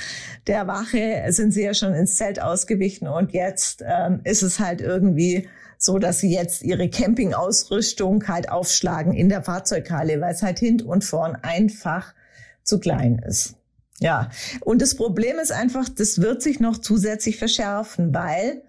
der 0.47 0.65
Wache 0.65 1.25
sind 1.29 1.51
sie 1.51 1.63
ja 1.63 1.73
schon 1.73 1.93
ins 1.93 2.15
Zelt 2.15 2.41
ausgewichen 2.41 3.07
und 3.07 3.33
jetzt 3.33 3.83
ähm, 3.85 4.21
ist 4.23 4.41
es 4.41 4.59
halt 4.59 4.81
irgendwie 4.81 5.47
so 5.85 5.99
dass 5.99 6.19
sie 6.19 6.33
jetzt 6.33 6.63
ihre 6.63 6.89
Campingausrüstung 6.89 8.27
halt 8.27 8.49
aufschlagen 8.49 9.13
in 9.13 9.29
der 9.29 9.43
Fahrzeughalle, 9.43 10.19
weil 10.19 10.33
es 10.33 10.41
halt 10.41 10.57
hint 10.57 10.81
und 10.81 11.03
vorn 11.03 11.35
einfach 11.35 12.15
zu 12.63 12.79
klein 12.79 13.19
ist. 13.19 13.53
Ja, 13.99 14.31
und 14.61 14.81
das 14.81 14.95
Problem 14.95 15.37
ist 15.37 15.51
einfach, 15.51 15.87
das 15.87 16.19
wird 16.19 16.41
sich 16.41 16.59
noch 16.59 16.79
zusätzlich 16.79 17.37
verschärfen, 17.37 18.15
weil 18.15 18.63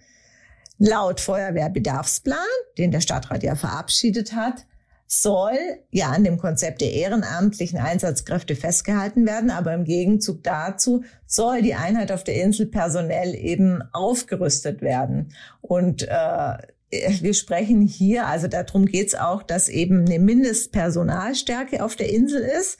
laut 0.77 1.21
Feuerwehrbedarfsplan, 1.21 2.37
den 2.77 2.91
der 2.91 3.01
Stadtrat 3.01 3.43
ja 3.43 3.55
verabschiedet 3.55 4.35
hat, 4.35 4.67
soll 5.07 5.57
ja 5.91 6.11
an 6.11 6.23
dem 6.23 6.37
Konzept 6.37 6.83
der 6.83 6.93
ehrenamtlichen 6.93 7.79
Einsatzkräfte 7.79 8.57
festgehalten 8.57 9.27
werden, 9.27 9.51
aber 9.51 9.73
im 9.73 9.85
Gegenzug 9.85 10.45
dazu 10.45 11.03
soll 11.27 11.63
die 11.63 11.77
Einheit 11.77 12.13
auf 12.13 12.25
der 12.25 12.43
Insel 12.43 12.67
personell 12.67 13.35
eben 13.35 13.83
aufgerüstet 13.93 14.83
werden. 14.83 15.33
Und 15.63 16.03
äh, 16.03 16.59
wir 16.91 17.35
sprechen 17.35 17.83
hier, 17.83 18.27
also 18.27 18.47
darum 18.47 18.87
geht 18.87 19.09
es 19.09 19.15
auch, 19.15 19.43
dass 19.43 19.69
eben 19.69 20.07
eine 20.07 20.19
Mindestpersonalstärke 20.19 21.85
auf 21.85 21.97
der 21.97 22.11
Insel 22.11 22.43
ist. 22.43 22.79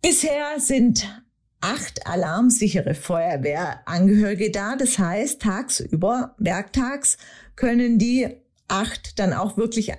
Bisher 0.00 0.58
sind 0.58 1.22
acht 1.60 2.06
alarmsichere 2.06 2.94
Feuerwehrangehörige 2.94 4.50
da. 4.50 4.76
Das 4.76 4.98
heißt, 4.98 5.40
tagsüber, 5.40 6.34
werktags, 6.38 7.16
können 7.56 7.98
die 7.98 8.28
acht 8.68 9.18
dann 9.18 9.32
auch 9.32 9.56
wirklich 9.56 9.92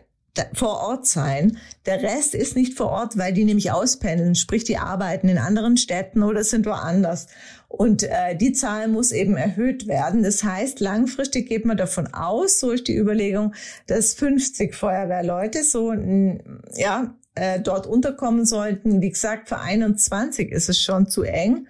vor 0.53 0.81
Ort 0.81 1.07
sein. 1.07 1.57
Der 1.85 2.01
Rest 2.01 2.35
ist 2.35 2.55
nicht 2.55 2.75
vor 2.75 2.87
Ort, 2.87 3.17
weil 3.17 3.33
die 3.33 3.45
nämlich 3.45 3.71
auspendeln, 3.71 4.35
sprich 4.35 4.63
die 4.63 4.77
arbeiten 4.77 5.29
in 5.29 5.37
anderen 5.37 5.77
Städten 5.77 6.23
oder 6.23 6.43
sind 6.43 6.65
woanders. 6.65 7.27
Und 7.67 8.03
äh, 8.03 8.35
die 8.35 8.53
Zahl 8.53 8.87
muss 8.87 9.11
eben 9.11 9.35
erhöht 9.35 9.87
werden. 9.87 10.23
Das 10.23 10.43
heißt, 10.43 10.79
langfristig 10.79 11.47
geht 11.47 11.65
man 11.65 11.77
davon 11.77 12.07
aus, 12.13 12.59
so 12.59 12.71
ist 12.71 12.87
die 12.87 12.95
Überlegung, 12.95 13.53
dass 13.87 14.13
50 14.13 14.73
Feuerwehrleute 14.75 15.63
so 15.63 15.93
ja 15.93 17.15
äh, 17.35 17.59
dort 17.59 17.85
unterkommen 17.85 18.45
sollten. 18.45 19.01
Wie 19.01 19.09
gesagt, 19.09 19.49
für 19.49 19.59
21 19.59 20.51
ist 20.51 20.69
es 20.69 20.81
schon 20.81 21.07
zu 21.07 21.23
eng. 21.23 21.67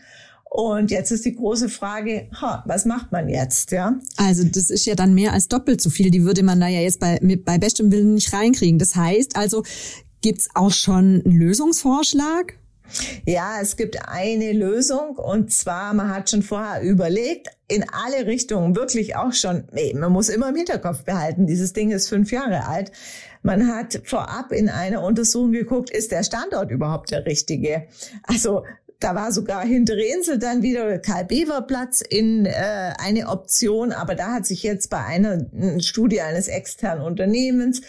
Und 0.56 0.90
jetzt 0.90 1.12
ist 1.12 1.26
die 1.26 1.36
große 1.36 1.68
Frage, 1.68 2.30
ha, 2.40 2.64
was 2.66 2.86
macht 2.86 3.12
man 3.12 3.28
jetzt, 3.28 3.72
ja? 3.72 4.00
Also 4.16 4.46
das 4.46 4.70
ist 4.70 4.86
ja 4.86 4.96
dann 4.96 5.14
mehr 5.14 5.34
als 5.34 5.50
doppelt 5.50 5.82
so 5.82 5.90
viel. 5.90 6.12
Die 6.12 6.24
würde 6.24 6.44
man 6.44 6.62
da 6.62 6.70
ja 6.70 6.80
jetzt 6.80 7.02
bei, 7.02 7.20
mit, 7.22 7.44
bei 7.44 7.58
bestem 7.58 7.92
Willen 7.92 8.14
nicht 8.14 8.32
reinkriegen. 8.32 8.80
Das 8.80 8.96
heißt 8.96 9.36
also, 9.36 9.64
gibt's 10.22 10.48
auch 10.54 10.72
schon 10.72 11.22
einen 11.26 11.36
Lösungsvorschlag? 11.38 12.54
Ja, 13.26 13.60
es 13.62 13.76
gibt 13.76 14.08
eine 14.08 14.54
Lösung 14.54 15.18
und 15.18 15.52
zwar, 15.52 15.94
man 15.94 16.08
hat 16.08 16.30
schon 16.30 16.42
vorher 16.42 16.82
überlegt, 16.82 17.50
in 17.68 17.84
alle 17.90 18.26
Richtungen, 18.26 18.78
wirklich 18.78 19.18
auch 19.18 19.34
schon, 19.34 19.66
man 19.96 20.14
muss 20.14 20.30
immer 20.30 20.48
im 20.50 20.56
Hinterkopf 20.56 21.04
behalten, 21.04 21.48
dieses 21.48 21.74
Ding 21.74 21.92
ist 21.92 22.08
fünf 22.08 22.32
Jahre 22.32 22.66
alt. 22.66 22.94
Man 23.44 23.68
hat 23.68 24.02
vorab 24.06 24.54
in 24.54 24.70
einer 24.70 25.04
Untersuchung 25.04 25.52
geguckt, 25.52 25.90
ist 25.90 26.12
der 26.14 26.24
Standort 26.24 26.72
überhaupt 26.72 27.12
der 27.12 27.26
richtige? 27.26 27.88
Also 28.24 28.64
da 29.00 29.16
war 29.16 29.32
sogar 29.32 29.64
Hinterinsel 29.66 30.40
dann 30.40 30.62
wieder 30.62 31.00
Karl-Bever-Platz 31.00 32.02
in 32.02 32.46
äh, 32.46 32.94
eine 32.98 33.28
Option, 33.28 33.92
aber 33.92 34.16
da 34.16 34.34
hat 34.34 34.46
sich 34.46 34.64
jetzt 34.64 34.90
bei 34.90 35.04
einer 35.04 35.46
Studie 35.80 36.22
eines 36.22 36.48
externen 36.48 37.04
Unternehmens 37.04 37.82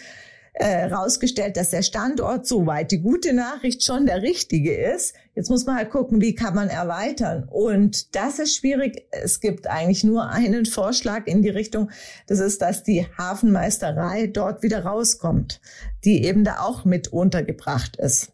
äh, 0.59 0.85
rausgestellt, 0.85 1.55
dass 1.55 1.69
der 1.69 1.83
Standort 1.83 2.47
soweit 2.47 2.91
die 2.91 2.99
gute 2.99 3.33
Nachricht 3.33 3.83
schon 3.83 4.05
der 4.07 4.23
richtige 4.23 4.75
ist. 4.75 5.13
Jetzt 5.35 5.49
muss 5.49 5.65
man 5.65 5.75
halt 5.75 5.91
gucken, 5.91 6.19
wie 6.19 6.33
kann 6.33 6.55
man 6.55 6.69
erweitern. 6.69 7.47
Und 7.47 8.15
das 8.15 8.39
ist 8.39 8.55
schwierig. 8.55 9.05
Es 9.11 9.39
gibt 9.39 9.67
eigentlich 9.67 10.03
nur 10.03 10.29
einen 10.29 10.65
Vorschlag 10.65 11.27
in 11.27 11.43
die 11.43 11.49
Richtung. 11.49 11.91
Das 12.25 12.39
ist, 12.39 12.61
dass 12.61 12.83
die 12.83 13.05
Hafenmeisterei 13.17 14.27
dort 14.27 14.63
wieder 14.63 14.83
rauskommt, 14.83 15.61
die 16.03 16.25
eben 16.25 16.43
da 16.43 16.61
auch 16.61 16.85
mit 16.85 17.09
untergebracht 17.09 17.97
ist. 17.97 18.31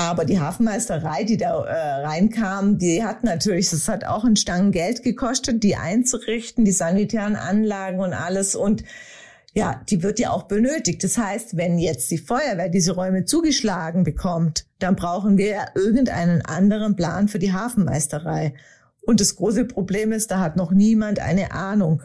Aber 0.00 0.24
die 0.24 0.40
Hafenmeisterei, 0.40 1.24
die 1.24 1.36
da 1.36 1.62
äh, 1.62 2.06
reinkam, 2.06 2.78
die 2.78 3.04
hat 3.04 3.22
natürlich, 3.22 3.68
das 3.68 3.86
hat 3.86 4.06
auch 4.06 4.24
einen 4.24 4.36
Stangen 4.36 4.72
Geld 4.72 5.02
gekostet, 5.02 5.62
die 5.62 5.76
einzurichten, 5.76 6.64
die 6.64 6.72
sanitären 6.72 7.36
Anlagen 7.36 8.00
und 8.00 8.14
alles. 8.14 8.54
Und 8.54 8.82
ja, 9.52 9.82
die 9.90 10.02
wird 10.02 10.18
ja 10.18 10.30
auch 10.30 10.44
benötigt. 10.44 11.04
Das 11.04 11.18
heißt, 11.18 11.58
wenn 11.58 11.78
jetzt 11.78 12.10
die 12.10 12.16
Feuerwehr 12.16 12.70
diese 12.70 12.92
Räume 12.92 13.26
zugeschlagen 13.26 14.02
bekommt, 14.02 14.64
dann 14.78 14.96
brauchen 14.96 15.36
wir 15.36 15.48
ja 15.48 15.66
irgendeinen 15.74 16.40
anderen 16.46 16.96
Plan 16.96 17.28
für 17.28 17.38
die 17.38 17.52
Hafenmeisterei. 17.52 18.54
Und 19.02 19.20
das 19.20 19.36
große 19.36 19.66
Problem 19.66 20.12
ist, 20.12 20.30
da 20.30 20.40
hat 20.40 20.56
noch 20.56 20.70
niemand 20.70 21.18
eine 21.18 21.52
Ahnung, 21.52 22.00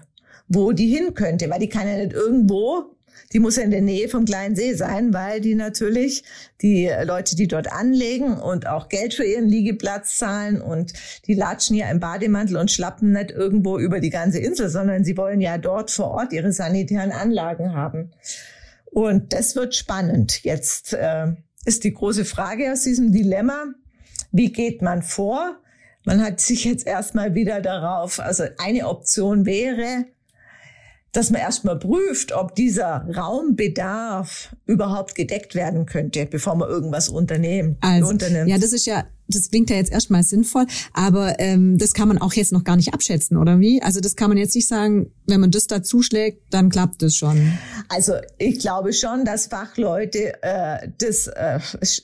wo 0.50 0.74
die 0.74 0.94
hin 0.94 1.14
könnte, 1.14 1.50
weil 1.50 1.60
die 1.60 1.70
kann 1.70 1.88
ja 1.88 1.96
nicht 1.96 2.12
irgendwo 2.12 2.95
die 3.34 3.40
muss 3.40 3.56
ja 3.56 3.64
in 3.64 3.72
der 3.72 3.82
Nähe 3.82 4.08
vom 4.10 4.26
kleinen 4.26 4.56
See 4.56 4.74
sein, 4.74 5.14
weil 5.14 5.42
die 5.42 5.56
natürlich 5.56 6.24
die 6.62 6.90
Leute, 7.04 7.36
die 7.36 7.48
dort 7.48 7.72
anlegen 7.72 8.38
und 8.38 8.68
auch 8.68 8.90
Geld 8.90 9.14
für 9.14 9.26
ihren 9.26 9.48
Liegeplatz 9.48 10.18
zahlen 10.18 10.62
und 10.62 10.94
die 11.28 11.34
latschen 11.34 11.76
ja 11.76 11.90
im 11.90 12.00
Bademantel 12.00 12.58
und 12.58 12.72
schlappen 12.72 13.12
nicht 13.12 13.32
irgendwo 13.32 13.78
über 13.78 14.00
die 14.00 14.10
ganze 14.10 14.40
Insel, 14.40 14.70
sondern 14.70 15.04
sie 15.04 15.18
wollen 15.18 15.42
ja 15.42 15.58
dort 15.58 15.92
vor 15.92 16.12
Ort 16.12 16.34
ihre 16.34 16.52
sanitären 16.52 17.12
Anlagen 17.12 17.74
haben. 17.74 18.12
Und 18.86 19.34
das 19.34 19.56
wird 19.56 19.76
spannend. 19.76 20.44
Jetzt 20.44 20.94
äh, 20.94 21.28
ist 21.66 21.84
die 21.84 21.94
große 21.94 22.26
Frage 22.26 22.72
aus 22.72 22.84
diesem 22.84 23.12
Dilemma, 23.12 23.74
wie 24.32 24.52
geht 24.52 24.82
man 24.82 25.02
vor? 25.02 25.58
Man 26.06 26.24
hat 26.24 26.40
sich 26.40 26.66
jetzt 26.66 26.86
erstmal 26.86 27.34
wieder 27.34 27.62
darauf, 27.62 28.20
also 28.20 28.44
eine 28.58 28.88
Option 28.88 29.46
wäre, 29.46 30.06
dass 31.16 31.30
man 31.30 31.42
erstmal 31.42 31.80
prüft, 31.80 32.34
ob 32.34 32.56
dieser 32.56 33.08
Raumbedarf 33.16 34.56
überhaupt 34.66 35.16
gedeckt 35.16 35.56
werden 35.56 35.86
könnte, 35.86 36.26
bevor 36.26 36.56
man 36.56 36.70
irgendwas 36.70 37.10
unternehmen, 37.10 37.78
also, 37.82 38.10
unternimmt. 38.10 38.50
Ja, 38.50 38.58
das 38.58 38.74
ist 38.74 38.86
ja 38.86 39.06
das 39.28 39.50
klingt 39.50 39.70
ja 39.70 39.78
jetzt 39.78 39.92
erstmal 39.92 40.24
sinnvoll, 40.24 40.66
aber 40.94 41.40
ähm, 41.40 41.78
das 41.78 41.94
kann 41.94 42.08
man 42.08 42.18
auch 42.20 42.34
jetzt 42.34 42.52
noch 42.52 42.64
gar 42.64 42.76
nicht 42.76 42.94
abschätzen, 42.94 43.38
oder 43.38 43.60
wie? 43.60 43.82
Also 43.82 44.00
das 44.00 44.16
kann 44.16 44.30
man 44.30 44.38
jetzt 44.38 44.56
nicht 44.56 44.68
sagen, 44.68 45.12
wenn 45.28 45.42
man 45.42 45.52
das 45.52 45.68
da 45.68 45.82
zuschlägt, 45.82 46.42
dann 46.52 46.70
klappt 46.70 47.02
das 47.02 47.16
schon. 47.16 47.54
Also 47.90 48.14
ich 48.38 48.60
glaube 48.60 48.94
schon, 48.94 49.26
dass 49.26 49.48
Fachleute 49.48 50.42
äh, 50.44 50.90
das 50.98 51.28
äh, 51.28 51.60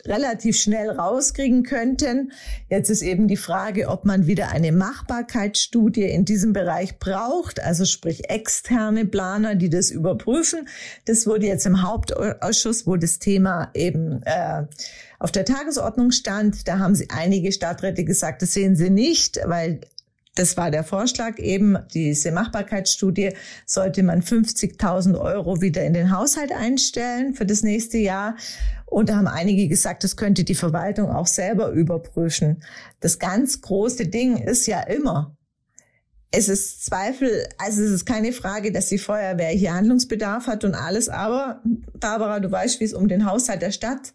relativ 0.05 0.57
schnell 0.57 0.89
rauskriegen 0.89 1.63
könnten. 1.63 2.31
Jetzt 2.69 2.89
ist 2.89 3.01
eben 3.01 3.27
die 3.27 3.37
Frage, 3.37 3.89
ob 3.89 4.05
man 4.05 4.27
wieder 4.27 4.49
eine 4.49 4.71
Machbarkeitsstudie 4.71 6.03
in 6.03 6.25
diesem 6.25 6.53
Bereich 6.53 6.97
braucht, 6.99 7.61
also 7.61 7.85
sprich 7.85 8.29
externe 8.29 9.05
Planer, 9.05 9.55
die 9.55 9.69
das 9.69 9.91
überprüfen. 9.91 10.67
Das 11.05 11.27
wurde 11.27 11.45
jetzt 11.45 11.65
im 11.65 11.83
Hauptausschuss, 11.83 12.87
wo 12.87 12.95
das 12.95 13.19
Thema 13.19 13.69
eben 13.73 14.21
äh, 14.23 14.63
auf 15.21 15.31
der 15.31 15.45
Tagesordnung 15.45 16.11
stand. 16.11 16.67
Da 16.67 16.79
haben 16.79 16.95
sie 16.95 17.09
einige 17.11 17.51
Stadträte 17.51 18.03
gesagt, 18.03 18.41
das 18.41 18.53
sehen 18.53 18.75
sie 18.75 18.89
nicht, 18.89 19.39
weil 19.45 19.81
das 20.33 20.57
war 20.57 20.71
der 20.71 20.83
Vorschlag 20.83 21.37
eben, 21.37 21.77
diese 21.93 22.31
Machbarkeitsstudie 22.31 23.33
sollte 23.65 24.01
man 24.01 24.23
50.000 24.23 25.19
Euro 25.19 25.61
wieder 25.61 25.83
in 25.83 25.93
den 25.93 26.15
Haushalt 26.15 26.51
einstellen 26.51 27.35
für 27.35 27.45
das 27.45 27.61
nächste 27.61 27.97
Jahr. 27.97 28.35
Und 28.85 29.09
da 29.09 29.17
haben 29.17 29.27
einige 29.27 29.67
gesagt, 29.67 30.03
das 30.03 30.15
könnte 30.15 30.43
die 30.43 30.55
Verwaltung 30.55 31.11
auch 31.11 31.27
selber 31.27 31.69
überprüfen. 31.69 32.63
Das 32.99 33.19
ganz 33.19 33.61
große 33.61 34.07
Ding 34.07 34.37
ist 34.37 34.65
ja 34.67 34.81
immer, 34.81 35.37
es 36.31 36.47
ist 36.49 36.85
Zweifel, 36.85 37.47
also 37.57 37.83
es 37.83 37.91
ist 37.91 38.05
keine 38.05 38.31
Frage, 38.31 38.71
dass 38.71 38.87
die 38.87 38.97
Feuerwehr 38.97 39.49
hier 39.49 39.73
Handlungsbedarf 39.73 40.47
hat 40.47 40.63
und 40.63 40.75
alles, 40.75 41.09
aber 41.09 41.61
Barbara, 41.99 42.39
du 42.39 42.49
weißt, 42.49 42.79
wie 42.79 42.85
es 42.85 42.93
um 42.93 43.09
den 43.09 43.25
Haushalt 43.25 43.61
der 43.61 43.71
Stadt 43.71 44.13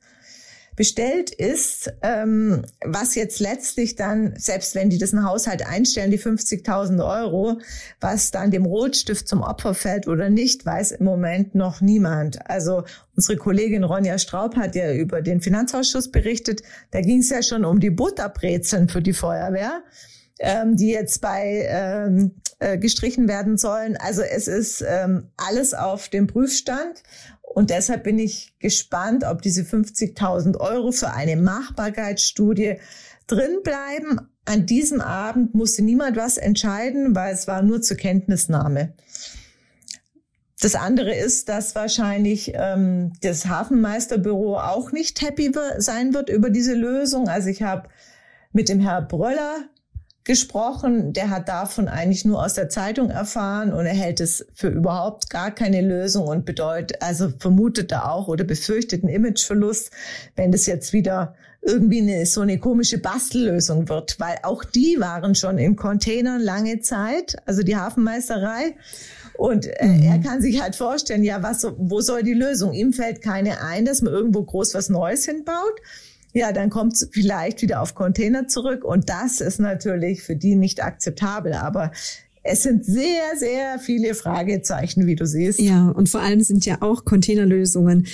bestellt 0.77 1.31
ist, 1.31 1.93
ähm, 2.03 2.65
was 2.85 3.15
jetzt 3.15 3.41
letztlich 3.41 3.97
dann, 3.97 4.35
selbst 4.37 4.75
wenn 4.75 4.91
die 4.91 4.99
das 4.99 5.13
in 5.13 5.25
Haushalt 5.25 5.67
einstellen, 5.67 6.11
die 6.11 6.19
50.000 6.19 7.05
Euro, 7.05 7.59
was 8.01 8.31
dann 8.31 8.51
dem 8.51 8.67
Rotstift 8.67 9.27
zum 9.27 9.41
Opfer 9.41 9.75
fällt 9.75 10.07
oder 10.07 10.29
nicht, 10.29 10.65
weiß 10.67 10.93
im 10.93 11.07
Moment 11.07 11.55
noch 11.55 11.81
niemand. 11.81 12.49
Also 12.49 12.85
unsere 13.17 13.39
Kollegin 13.39 13.85
Ronja 13.85 14.19
Straub 14.19 14.57
hat 14.57 14.77
ja 14.77 14.93
über 14.93 15.23
den 15.23 15.41
Finanzausschuss 15.41 16.13
berichtet, 16.13 16.63
da 16.91 17.01
ging 17.01 17.21
es 17.21 17.31
ja 17.31 17.43
schon 17.43 17.65
um 17.65 17.81
die 17.81 17.91
Butterbrezeln 17.91 18.89
für 18.89 19.03
die 19.03 19.15
Feuerwehr 19.15 19.83
ähm, 20.39 20.77
die 20.77 20.91
jetzt 20.91 21.21
bei 21.21 21.67
ähm, 21.69 22.33
äh, 22.59 22.79
gestrichen 22.79 23.29
werden 23.29 23.57
sollen. 23.57 23.97
Also 23.97 24.23
es 24.23 24.49
ist 24.49 24.85
ähm, 24.87 25.31
alles 25.37 25.75
auf 25.75 26.09
dem 26.09 26.27
Prüfstand 26.27 27.03
und 27.47 27.71
deshalb 27.71 28.05
bin 28.05 28.19
ich 28.19 28.55
gespannt, 28.59 29.25
ob 29.25 29.41
diese 29.41 29.63
50.000 29.63 30.59
Euro 30.59 30.93
für 30.93 31.13
eine 31.13 31.37
Machbarkeitsstudie 31.37 32.77
drin 33.27 33.61
bleiben. 33.65 34.29
An 34.45 34.67
diesem 34.67 35.01
Abend 35.01 35.55
musste 35.55 35.83
niemand 35.83 36.17
was 36.17 36.37
entscheiden, 36.37 37.15
weil 37.15 37.33
es 37.33 37.47
war 37.47 37.63
nur 37.63 37.81
zur 37.81 37.97
Kenntnisnahme. 37.97 38.93
Das 40.61 40.75
andere 40.75 41.15
ist, 41.15 41.49
dass 41.49 41.75
wahrscheinlich 41.75 42.53
ähm, 42.55 43.13
das 43.21 43.47
Hafenmeisterbüro 43.47 44.59
auch 44.59 44.93
nicht 44.93 45.23
happy 45.23 45.53
sein 45.79 46.15
wird 46.15 46.29
über 46.29 46.51
diese 46.51 46.75
Lösung. 46.75 47.29
Also 47.29 47.49
ich 47.49 47.63
habe 47.63 47.89
mit 48.53 48.69
dem 48.69 48.81
Herr 48.81 49.03
Bröller 49.03 49.69
gesprochen. 50.27 51.13
Der 51.13 51.31
hat 51.31 51.49
davon 51.49 51.89
eigentlich 51.89 52.25
nur 52.25 52.45
aus 52.45 52.55
der 52.55 52.69
Zeitung 52.69 53.09
erfahren 53.11 53.73
und 53.73 53.87
er 53.87 53.95
hält 53.95 54.21
es 54.21 54.45
für 54.55 54.69
überhaupt 54.69 55.31
gar 55.31 55.53
keine 55.53 55.81
Lösung 55.81 56.27
und 56.27 56.45
bedeutet, 56.45 57.01
also 57.01 57.33
vermutet 57.39 57.93
er 57.93 58.13
auch 58.13 58.29
oder 58.29 58.45
befürchtet 58.45 59.05
einen 59.05 59.15
Imageverlust, 59.15 59.91
wenn 60.35 60.53
das 60.53 60.67
jetzt 60.67 60.93
wieder 60.93 61.35
irgendwie 61.63 62.01
eine, 62.01 62.27
so 62.27 62.41
eine 62.41 62.59
komische 62.59 62.99
Bastellösung 62.99 63.89
wird, 63.89 64.19
weil 64.19 64.37
auch 64.43 64.65
die 64.65 64.97
waren 64.99 65.35
schon 65.35 65.59
in 65.59 65.77
Containern 65.77 66.43
lange 66.43 66.81
Zeit, 66.81 67.37
also 67.47 67.63
die 67.63 67.77
Hafenmeisterei. 67.77 68.77
Und 69.37 69.67
äh, 69.67 69.87
mhm. 69.87 70.03
er 70.03 70.19
kann 70.19 70.43
sich 70.43 70.61
halt 70.61 70.75
vorstellen, 70.75 71.23
ja, 71.23 71.43
was, 71.43 71.67
wo 71.77 72.01
soll 72.01 72.23
die 72.23 72.35
Lösung? 72.35 72.73
Ihm 72.73 72.93
fällt 72.93 73.23
keine 73.23 73.61
ein, 73.63 73.85
dass 73.85 74.03
man 74.03 74.13
irgendwo 74.13 74.43
groß 74.43 74.75
was 74.75 74.89
Neues 74.89 75.25
hinbaut 75.25 75.81
ja, 76.37 76.53
dann 76.53 76.69
kommt 76.69 76.93
es 76.93 77.09
vielleicht 77.13 77.63
wieder 77.63 77.81
auf 77.81 77.95
Container 77.95 78.47
zurück 78.47 78.85
und 78.85 79.09
das 79.09 79.41
ist 79.41 79.59
natürlich 79.59 80.23
für 80.23 80.37
die 80.37 80.55
nicht 80.55 80.85
akzeptabel. 80.85 81.55
Aber 81.55 81.93
es 82.43 82.63
sind 82.63 82.85
sehr, 82.85 83.23
sehr 83.39 83.79
viele 83.79 84.15
Fragezeichen, 84.15 85.07
wie 85.07 85.17
du 85.17 85.27
siehst. 85.27 85.59
Ja, 85.59 85.89
und 85.89 86.11
vor 86.11 86.21
allem 86.21 86.43
sind 86.43 86.67
ja 86.67 86.83
auch 86.83 87.07
Containerlösungen 87.07 88.07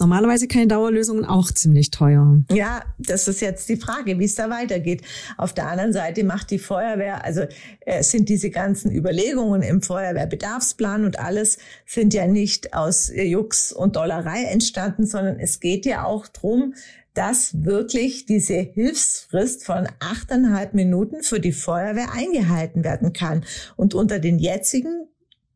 normalerweise 0.00 0.48
keine 0.48 0.66
Dauerlösungen 0.66 1.24
auch 1.24 1.52
ziemlich 1.52 1.90
teuer. 1.90 2.42
Ja, 2.50 2.82
das 2.98 3.28
ist 3.28 3.40
jetzt 3.40 3.68
die 3.68 3.76
Frage, 3.76 4.18
wie 4.18 4.24
es 4.24 4.34
da 4.34 4.50
weitergeht. 4.50 5.02
Auf 5.38 5.54
der 5.54 5.68
anderen 5.68 5.92
Seite 5.92 6.24
macht 6.24 6.50
die 6.50 6.58
Feuerwehr, 6.58 7.24
also 7.24 7.42
äh, 7.80 8.02
sind 8.02 8.28
diese 8.28 8.50
ganzen 8.50 8.90
Überlegungen 8.90 9.62
im 9.62 9.82
Feuerwehrbedarfsplan 9.82 11.04
und 11.04 11.20
alles 11.20 11.58
sind 11.86 12.12
ja 12.12 12.26
nicht 12.26 12.74
aus 12.74 13.10
Jux 13.14 13.72
und 13.72 13.94
Dollerei 13.94 14.42
entstanden, 14.42 15.06
sondern 15.06 15.38
es 15.38 15.60
geht 15.60 15.86
ja 15.86 16.04
auch 16.04 16.26
drum 16.26 16.74
dass 17.14 17.64
wirklich 17.64 18.26
diese 18.26 18.54
Hilfsfrist 18.54 19.64
von 19.64 19.88
achteinhalb 20.00 20.74
Minuten 20.74 21.22
für 21.22 21.40
die 21.40 21.52
Feuerwehr 21.52 22.12
eingehalten 22.12 22.82
werden 22.84 23.12
kann. 23.12 23.44
Und 23.76 23.94
unter 23.94 24.18
den 24.18 24.38
jetzigen 24.38 25.06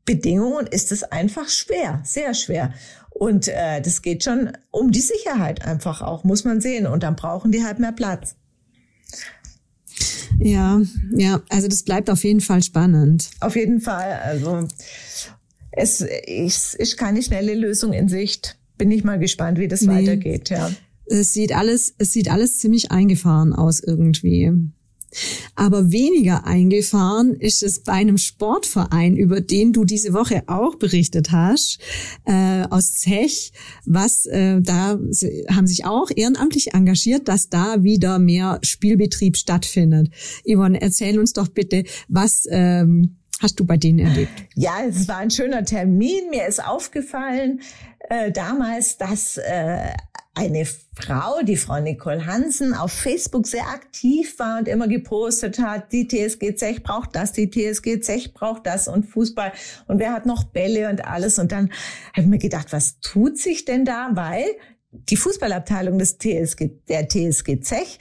Bedingungen 0.05 0.69
ist 0.69 0.93
es 0.93 1.03
einfach 1.03 1.49
schwer, 1.49 2.01
sehr 2.05 2.33
schwer. 2.35 2.73
Und 3.11 3.49
äh, 3.49 3.83
das 3.83 4.03
geht 4.03 4.23
schon 4.23 4.53
um 4.71 4.93
die 4.93 5.01
Sicherheit 5.01 5.67
einfach 5.67 6.01
auch, 6.01 6.23
muss 6.23 6.45
man 6.45 6.61
sehen. 6.61 6.87
Und 6.87 7.03
dann 7.03 7.17
brauchen 7.17 7.51
die 7.51 7.65
halt 7.65 7.81
mehr 7.81 7.93
Platz. 7.93 8.37
Ja, 10.39 10.81
ja, 11.13 11.43
also 11.49 11.67
das 11.67 11.83
bleibt 11.83 12.09
auf 12.09 12.23
jeden 12.23 12.41
Fall 12.41 12.63
spannend. 12.63 13.31
Auf 13.41 13.57
jeden 13.57 13.81
Fall. 13.81 14.21
Also 14.23 14.69
es 15.73 16.01
ist 16.01 16.97
keine 16.97 17.21
schnelle 17.21 17.55
Lösung 17.55 17.93
in 17.93 18.09
Sicht. 18.09 18.57
Bin 18.77 18.93
ich 18.93 19.03
mal 19.03 19.19
gespannt, 19.19 19.59
wie 19.59 19.67
das 19.67 19.83
nee. 19.83 19.93
weitergeht. 19.93 20.51
Ja 20.51 20.71
es 21.11 21.33
sieht 21.33 21.53
alles, 21.53 21.95
es 21.99 22.13
sieht 22.13 22.31
alles 22.31 22.59
ziemlich 22.59 22.91
eingefahren 22.91 23.53
aus 23.53 23.81
irgendwie. 23.81 24.53
Aber 25.55 25.91
weniger 25.91 26.47
eingefahren 26.47 27.35
ist 27.35 27.63
es 27.63 27.83
bei 27.83 27.93
einem 27.93 28.19
Sportverein, 28.19 29.17
über 29.17 29.41
den 29.41 29.73
du 29.73 29.85
diese 29.85 30.13
Woche 30.13 30.43
auch 30.47 30.75
berichtet 30.77 31.33
hast, 31.33 31.79
äh, 32.27 32.65
aus 32.69 32.95
Zech, 32.95 33.53
was 33.87 34.27
äh, 34.27 34.61
da 34.61 34.99
haben 35.51 35.67
sich 35.67 35.87
auch 35.87 36.11
ehrenamtlich 36.15 36.75
engagiert, 36.75 37.29
dass 37.29 37.49
da 37.49 37.83
wieder 37.83 38.19
mehr 38.19 38.59
Spielbetrieb 38.63 39.37
stattfindet. 39.37 40.11
Yvonne, 40.45 40.81
erzähl 40.81 41.19
uns 41.19 41.33
doch 41.33 41.49
bitte, 41.49 41.85
was 42.09 42.45
ähm, 42.51 43.17
hast 43.41 43.59
du 43.61 43.65
bei 43.65 43.79
denen 43.79 44.01
erlebt? 44.01 44.33
Ja, 44.57 44.75
es 44.87 45.09
war 45.09 45.19
ein 45.19 45.31
schöner 45.31 45.65
Termin. 45.65 46.29
Mir 46.31 46.47
ist 46.47 46.63
aufgefallen 46.63 47.61
äh, 48.11 48.31
damals, 48.31 48.99
dass 48.99 49.39
äh, 49.39 49.93
eine 50.39 50.65
Frau, 50.95 51.43
die 51.43 51.57
Frau 51.57 51.81
Nicole 51.81 52.25
Hansen, 52.25 52.73
auf 52.73 52.93
Facebook 52.93 53.47
sehr 53.47 53.67
aktiv 53.67 54.39
war 54.39 54.61
und 54.61 54.69
immer 54.69 54.87
gepostet 54.87 55.59
hat, 55.59 55.93
die 55.93 56.07
TSG 56.07 56.55
Zech 56.55 56.85
braucht 56.85 57.17
das, 57.17 57.33
die 57.33 57.51
TSG 57.51 58.01
Zech 58.01 58.35
braucht 58.35 58.67
das 58.67 58.87
und 58.87 59.05
Fußball 59.05 59.53
und 59.89 59.99
wer 59.99 60.13
hat 60.13 60.27
noch 60.27 60.45
Bälle 60.45 60.89
und 60.91 61.05
alles. 61.05 61.39
Und 61.41 61.51
dann 61.51 61.71
habe 62.13 62.23
ich 62.23 62.27
mir 62.27 62.39
gedacht, 62.39 62.73
was 62.73 63.01
tut 63.01 63.37
sich 63.39 63.65
denn 63.65 63.85
da? 63.85 64.11
Weil 64.13 64.47
die 64.93 65.17
Fußballabteilung 65.17 65.99
des 65.99 66.19
TSG, 66.19 66.71
der 66.89 67.09
TSG 67.09 67.61
Zech 67.61 67.99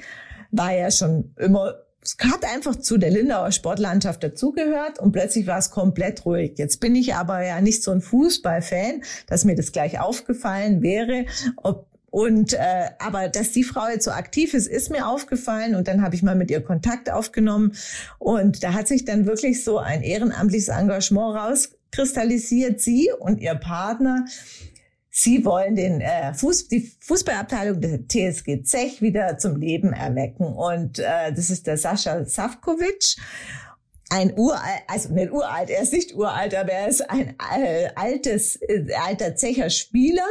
war 0.51 0.74
ja 0.74 0.91
schon 0.91 1.34
immer 1.38 1.74
es 2.08 2.15
hat 2.32 2.46
einfach 2.46 2.77
zu 2.77 2.98
der 2.98 3.12
Lindauer 3.12 3.51
Sportlandschaft 3.51 4.24
dazugehört 4.24 4.98
und 4.98 5.12
plötzlich 5.12 5.46
war 5.46 5.58
es 5.58 5.72
komplett 5.72 6.25
ruhig. 6.25 6.53
Jetzt 6.56 6.79
bin 6.79 6.96
ich 6.96 7.15
aber 7.15 7.44
ja 7.44 7.60
nicht 7.60 7.84
so 7.84 7.91
ein 7.91 8.00
Fußballfan, 8.00 9.01
dass 9.27 9.44
mir 9.44 9.56
das 9.56 9.74
gleich 9.74 10.00
aufgefallen 10.00 10.82
wäre, 10.82 11.25
ob 11.58 11.88
Und 12.17 12.53
äh, 12.53 12.89
aber 12.97 13.29
dass 13.29 13.51
die 13.51 13.63
Frau 13.63 13.89
jetzt 13.89 14.05
so 14.05 14.09
aktiv 14.09 14.55
ist, 14.55 14.65
ist 14.65 14.89
mir 14.89 15.07
aufgefallen 15.07 15.75
und 15.75 15.88
dann 15.88 16.01
habe 16.01 16.15
ich 16.15 16.24
mal 16.24 16.33
mit 16.33 16.50
ihr 16.50 16.62
Kontakt 16.62 17.12
aufgenommen 17.12 17.74
und 18.17 18.63
da 18.63 18.74
hat 18.74 18.88
sich 18.88 19.05
dann 19.05 19.27
wirklich 19.27 19.63
so 19.63 19.77
ein 19.77 20.01
ehrenamtliches 20.01 20.69
Engagement 20.69 21.36
rauskristallisiert. 21.36 22.81
Sie 22.81 23.12
und 23.19 23.39
ihr 23.39 23.53
Partner 23.53 24.25
Sie 25.12 25.45
wollen 25.45 25.75
den 25.75 26.01
äh, 26.01 26.33
Fuß, 26.33 26.69
die 26.69 26.91
Fußballabteilung 27.01 27.81
der 27.81 28.07
TSG 28.07 28.63
Zech 28.63 29.00
wieder 29.00 29.38
zum 29.38 29.55
Leben 29.55 29.93
erwecken. 29.93 30.47
Und 30.47 30.97
äh, 30.97 31.31
das 31.31 31.51
ist 31.51 31.67
der 31.67 31.77
Sascha 31.77 32.25
Savkovic. 32.25 33.15
Ein 34.09 34.33
uralt, 34.36 34.81
also 34.88 35.13
nicht 35.13 35.31
uralt, 35.31 35.69
er 35.69 35.83
ist 35.83 35.93
nicht 35.93 36.15
uralt, 36.15 36.55
aber 36.55 36.71
er 36.71 36.88
ist 36.88 37.07
ein 37.12 37.36
altes, 37.95 38.55
äh, 38.55 38.88
alter 39.05 39.36
Zecher 39.36 39.69
Spieler 39.69 40.25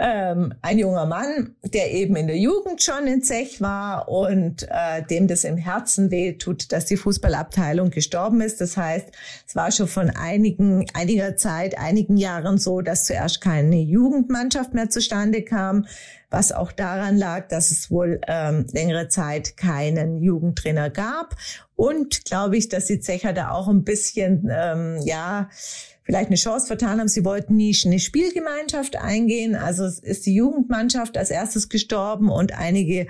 ähm, 0.00 0.54
ein 0.62 0.78
junger 0.78 1.04
Mann, 1.04 1.54
der 1.62 1.92
eben 1.92 2.16
in 2.16 2.26
der 2.26 2.38
Jugend 2.38 2.82
schon 2.82 3.06
in 3.06 3.22
Zech 3.22 3.60
war 3.60 4.08
und 4.08 4.66
äh, 4.70 5.02
dem 5.02 5.28
das 5.28 5.44
im 5.44 5.58
Herzen 5.58 6.10
weh 6.10 6.32
tut, 6.32 6.72
dass 6.72 6.86
die 6.86 6.96
Fußballabteilung 6.96 7.90
gestorben 7.90 8.40
ist. 8.40 8.62
Das 8.62 8.78
heißt, 8.78 9.08
es 9.46 9.54
war 9.54 9.70
schon 9.70 9.88
von 9.88 10.08
einigen, 10.08 10.86
einiger 10.94 11.36
Zeit, 11.36 11.78
einigen 11.78 12.16
Jahren 12.16 12.56
so, 12.56 12.80
dass 12.80 13.04
zuerst 13.04 13.42
keine 13.42 13.76
Jugendmannschaft 13.76 14.72
mehr 14.72 14.88
zustande 14.88 15.42
kam, 15.42 15.86
was 16.30 16.50
auch 16.50 16.72
daran 16.72 17.18
lag, 17.18 17.48
dass 17.48 17.70
es 17.70 17.90
wohl 17.90 18.20
ähm, 18.26 18.66
längere 18.72 19.08
Zeit 19.08 19.58
keinen 19.58 20.22
Jugendtrainer 20.22 20.88
gab. 20.88 21.36
Und 21.76 22.24
glaube 22.24 22.56
ich, 22.56 22.68
dass 22.68 22.86
die 22.86 23.00
Zecher 23.00 23.34
da 23.34 23.50
auch 23.50 23.68
ein 23.68 23.84
bisschen, 23.84 24.48
ähm, 24.50 24.98
ja, 25.04 25.50
vielleicht 26.10 26.26
eine 26.26 26.36
Chance 26.36 26.66
vertan 26.66 26.98
haben. 26.98 27.06
Sie 27.06 27.24
wollten 27.24 27.54
nie 27.54 27.76
eine 27.84 28.00
Spielgemeinschaft 28.00 28.96
eingehen. 28.96 29.54
Also 29.54 29.84
ist 29.84 30.26
die 30.26 30.34
Jugendmannschaft 30.34 31.16
als 31.16 31.30
erstes 31.30 31.68
gestorben 31.68 32.30
und 32.30 32.58
einige 32.58 33.06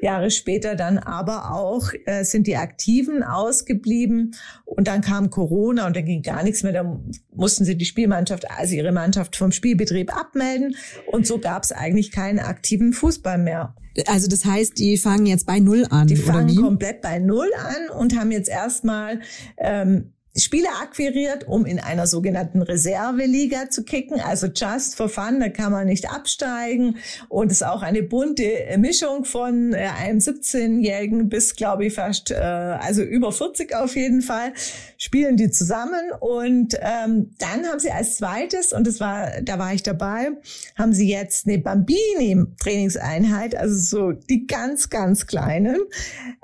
Jahre 0.00 0.30
später 0.30 0.76
dann 0.76 0.98
aber 0.98 1.52
auch 1.52 1.90
äh, 2.04 2.22
sind 2.22 2.46
die 2.46 2.56
Aktiven 2.56 3.24
ausgeblieben 3.24 4.36
und 4.64 4.86
dann 4.86 5.00
kam 5.00 5.30
Corona 5.30 5.88
und 5.88 5.96
dann 5.96 6.04
ging 6.04 6.22
gar 6.22 6.44
nichts 6.44 6.62
mehr. 6.62 6.72
Da 6.72 7.00
mussten 7.34 7.64
sie 7.64 7.76
die 7.76 7.84
Spielmannschaft, 7.84 8.48
also 8.48 8.76
ihre 8.76 8.92
Mannschaft 8.92 9.34
vom 9.34 9.50
Spielbetrieb 9.50 10.16
abmelden 10.16 10.76
und 11.10 11.26
so 11.26 11.38
gab 11.38 11.64
es 11.64 11.72
eigentlich 11.72 12.12
keinen 12.12 12.38
aktiven 12.38 12.92
Fußball 12.92 13.38
mehr. 13.38 13.74
Also 14.06 14.28
das 14.28 14.44
heißt, 14.44 14.78
die 14.78 14.98
fangen 14.98 15.26
jetzt 15.26 15.46
bei 15.46 15.58
Null 15.58 15.84
an. 15.90 16.06
Die 16.06 16.14
fangen 16.14 16.54
komplett 16.54 17.00
bei 17.00 17.18
Null 17.18 17.50
an 17.58 17.98
und 17.98 18.16
haben 18.16 18.30
jetzt 18.30 18.50
erstmal 18.50 19.20
ähm, 19.56 20.12
Spieler 20.36 20.70
akquiriert, 20.82 21.48
um 21.48 21.64
in 21.64 21.80
einer 21.80 22.06
sogenannten 22.06 22.62
Reserveliga 22.62 23.70
zu 23.70 23.84
kicken, 23.84 24.20
also 24.20 24.48
just 24.48 24.96
for 24.96 25.08
fun, 25.08 25.40
da 25.40 25.48
kann 25.48 25.72
man 25.72 25.86
nicht 25.86 26.10
absteigen. 26.10 26.98
Und 27.28 27.50
es 27.50 27.60
ist 27.60 27.66
auch 27.66 27.82
eine 27.82 28.02
bunte 28.02 28.44
Mischung 28.78 29.24
von 29.24 29.72
äh, 29.72 29.88
einem 29.98 30.18
17-Jährigen 30.18 31.28
bis, 31.28 31.56
glaube 31.56 31.86
ich, 31.86 31.94
fast, 31.94 32.30
äh, 32.30 32.34
also 32.34 33.02
über 33.02 33.32
40 33.32 33.74
auf 33.74 33.96
jeden 33.96 34.20
Fall, 34.22 34.52
spielen 34.98 35.36
die 35.36 35.50
zusammen. 35.50 36.10
Und 36.20 36.74
ähm, 36.80 37.30
dann 37.38 37.66
haben 37.66 37.78
sie 37.78 37.90
als 37.90 38.16
zweites, 38.16 38.72
und 38.72 38.86
das 38.86 39.00
war, 39.00 39.40
da 39.42 39.58
war 39.58 39.72
ich 39.72 39.82
dabei, 39.82 40.32
haben 40.76 40.92
sie 40.92 41.08
jetzt 41.08 41.46
eine 41.46 41.58
Bambini-Trainingseinheit, 41.58 43.56
also 43.56 43.76
so 43.76 44.12
die 44.12 44.46
ganz, 44.46 44.90
ganz 44.90 45.26
kleinen, 45.26 45.78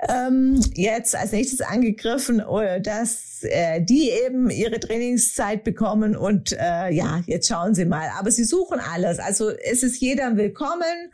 ähm, 0.09 0.59
jetzt 0.73 1.15
als 1.15 1.31
nächstes 1.31 1.61
angegriffen, 1.61 2.39
äh, 2.39 2.81
dass 2.81 3.43
äh, 3.43 3.82
die 3.83 4.09
eben 4.25 4.49
ihre 4.49 4.79
Trainingszeit 4.79 5.63
bekommen 5.63 6.15
und 6.15 6.51
äh, 6.53 6.91
ja, 6.91 7.21
jetzt 7.25 7.47
schauen 7.47 7.75
Sie 7.75 7.85
mal. 7.85 8.09
Aber 8.17 8.31
sie 8.31 8.43
suchen 8.43 8.79
alles. 8.79 9.19
Also 9.19 9.49
es 9.49 9.83
ist 9.83 9.99
jeder 9.99 10.37
willkommen 10.37 11.11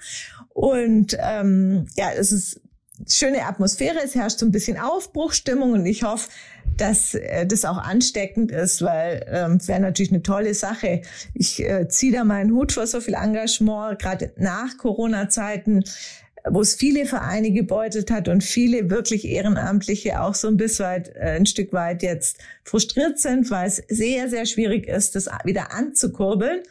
und 0.50 1.18
ähm, 1.20 1.88
ja, 1.96 2.12
es 2.16 2.32
ist 2.32 2.62
schöne 3.08 3.46
Atmosphäre, 3.46 4.00
es 4.04 4.16
herrscht 4.16 4.40
so 4.40 4.46
ein 4.46 4.52
bisschen 4.52 4.78
Aufbruchstimmung 4.78 5.72
und 5.72 5.86
ich 5.86 6.04
hoffe, 6.04 6.30
dass 6.78 7.14
äh, 7.14 7.46
das 7.46 7.66
auch 7.66 7.78
ansteckend 7.78 8.52
ist, 8.52 8.82
weil 8.82 9.26
ähm, 9.30 9.66
wäre 9.68 9.80
natürlich 9.80 10.12
eine 10.12 10.24
tolle 10.24 10.54
Sache. 10.54 11.02
Ich 11.34 11.64
äh, 11.64 11.88
ziehe 11.88 12.14
da 12.14 12.24
meinen 12.24 12.52
Hut 12.52 12.72
vor 12.72 12.88
so 12.88 13.02
viel 13.02 13.14
Engagement, 13.14 14.00
gerade 14.00 14.32
nach 14.38 14.78
Corona-Zeiten 14.78 15.84
wo 16.48 16.62
es 16.62 16.76
viele 16.76 17.06
Vereine 17.06 17.52
gebeutelt 17.52 18.12
hat 18.12 18.28
und 18.28 18.44
viele 18.44 18.90
wirklich 18.90 19.26
Ehrenamtliche 19.26 20.22
auch 20.22 20.36
so 20.36 20.48
ein 20.48 20.58
bisschen 20.58 20.86
weit, 20.86 21.16
äh, 21.16 21.36
ein 21.36 21.46
Stück 21.46 21.74
weit 21.74 22.04
jetzt 22.04 22.38
frustriert 22.64 23.20
sind, 23.20 23.50
weil 23.52 23.68
es 23.68 23.84
sehr, 23.88 24.30
sehr 24.30 24.46
schwierig 24.46 24.88
ist, 24.88 25.16
das 25.16 25.30
wieder 25.44 25.74
anzukurbeln. 25.74 26.62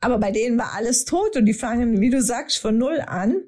Aber 0.00 0.18
bei 0.18 0.30
denen 0.30 0.58
war 0.58 0.74
alles 0.74 1.04
tot 1.06 1.36
und 1.36 1.46
die 1.46 1.54
fangen, 1.54 2.00
wie 2.00 2.10
du 2.10 2.20
sagst, 2.20 2.58
von 2.58 2.76
Null 2.76 3.02
an 3.06 3.42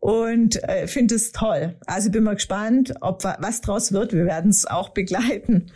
und 0.00 0.62
äh, 0.64 0.86
finde 0.86 1.14
es 1.14 1.30
toll. 1.30 1.76
Also 1.86 2.10
bin 2.10 2.24
mal 2.24 2.34
gespannt, 2.34 2.94
ob 3.00 3.22
was 3.22 3.60
draus 3.60 3.92
wird. 3.92 4.12
Wir 4.12 4.24
werden 4.24 4.50
es 4.50 4.66
auch 4.66 4.88
begleiten. 4.88 5.70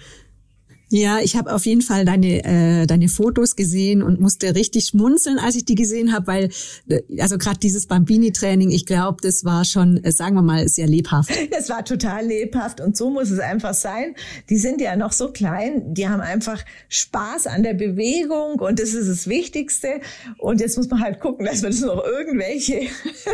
Ja, 0.95 1.19
ich 1.19 1.35
habe 1.35 1.53
auf 1.53 1.67
jeden 1.67 1.83
Fall 1.83 2.05
deine 2.05 2.45
äh, 2.45 2.87
deine 2.87 3.09
Fotos 3.09 3.57
gesehen 3.57 4.01
und 4.01 4.21
musste 4.21 4.55
richtig 4.55 4.87
schmunzeln, 4.87 5.41
als 5.41 5.57
ich 5.57 5.65
die 5.65 5.75
gesehen 5.75 6.13
habe, 6.13 6.29
weil 6.29 6.51
äh, 6.89 7.03
also 7.21 7.37
gerade 7.37 7.59
dieses 7.59 7.87
Bambini-Training, 7.87 8.71
ich 8.71 8.87
glaube, 8.87 9.17
das 9.21 9.45
war 9.45 9.65
schon, 9.65 9.97
äh, 10.05 10.13
sagen 10.13 10.37
wir 10.37 10.43
mal, 10.43 10.69
sehr 10.69 10.87
lebhaft. 10.87 11.33
Das 11.51 11.69
war 11.69 11.85
total 11.85 12.27
lebhaft 12.27 12.81
und 12.81 12.97
so 12.97 13.11
muss 13.11 13.31
es 13.31 13.39
einfach 13.41 13.75
sein. 13.75 14.15
Die 14.51 14.57
sind 14.57 14.81
ja 14.81 14.97
noch 14.97 15.13
so 15.13 15.33
klein, 15.33 15.95
die 15.95 16.09
haben 16.09 16.21
einfach 16.21 16.63
Spaß 16.89 17.47
an 17.47 17.63
der 17.63 17.75
Bewegung 17.75 18.61
und 18.61 18.79
das 18.79 18.93
ist 18.93 19.09
das 19.09 19.27
Wichtigste. 19.29 20.01
Und 20.39 20.61
jetzt 20.61 20.77
muss 20.77 20.89
man 20.91 21.01
halt 21.01 21.21
gucken, 21.21 21.47
dass 21.47 21.63
man 21.63 21.73
das 21.73 21.81
noch 21.81 22.05
irgendwelche 22.05 22.83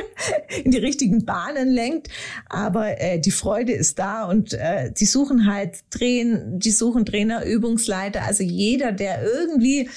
in 0.64 0.70
die 0.70 0.79
richtigen 0.79 1.25
Bahnen 1.25 1.68
lenkt. 1.70 2.09
Aber 2.49 3.01
äh, 3.01 3.18
die 3.18 3.33
Freude 3.33 3.73
ist 3.73 3.99
da 3.99 4.25
und 4.25 4.55
äh, 4.55 4.92
die 4.92 5.07
suchen 5.07 5.46
halt 5.46 5.79
Trainer, 5.90 6.42
die 6.46 6.70
suchen 6.70 7.05
Trainer 7.05 7.44
Übungsleiter, 7.51 8.23
also 8.23 8.43
jeder, 8.43 8.93
der 8.93 9.23
irgendwie 9.23 9.89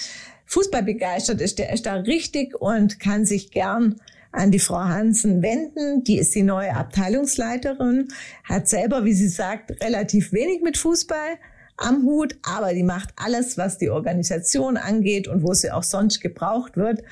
Fußball 0.46 0.84
begeistert 0.84 1.42
ist, 1.42 1.60
der 1.60 1.74
ist 1.74 1.86
da 1.86 1.96
richtig 1.96 2.60
und 2.60 3.00
kann 3.00 3.26
sich 3.26 3.52
gern 3.52 3.96
an 4.32 4.52
die 4.52 4.60
Frau 4.60 4.80
Hansen 4.80 5.42
wenden. 5.42 6.04
Die 6.04 6.18
ist 6.18 6.36
die 6.36 6.44
neue 6.44 6.76
Abteilungsleiterin, 6.76 8.08
hat 8.44 8.68
selber, 8.68 9.06
wie 9.06 9.14
sie 9.14 9.30
sagt, 9.30 9.84
relativ 9.84 10.34
wenig 10.34 10.62
mit 10.62 10.78
Fußball 10.78 11.38
am 11.84 12.04
Hut, 12.04 12.36
aber 12.44 12.74
die 12.74 12.84
macht 12.84 13.10
alles, 13.16 13.58
was 13.58 13.78
die 13.78 13.90
Organisation 13.90 14.78
angeht 14.78 15.28
und 15.28 15.44
wo 15.44 15.54
sie 15.54 15.72
auch 15.72 15.84
sonst 15.84 16.22
gebraucht 16.22 16.78
wird 16.78 17.04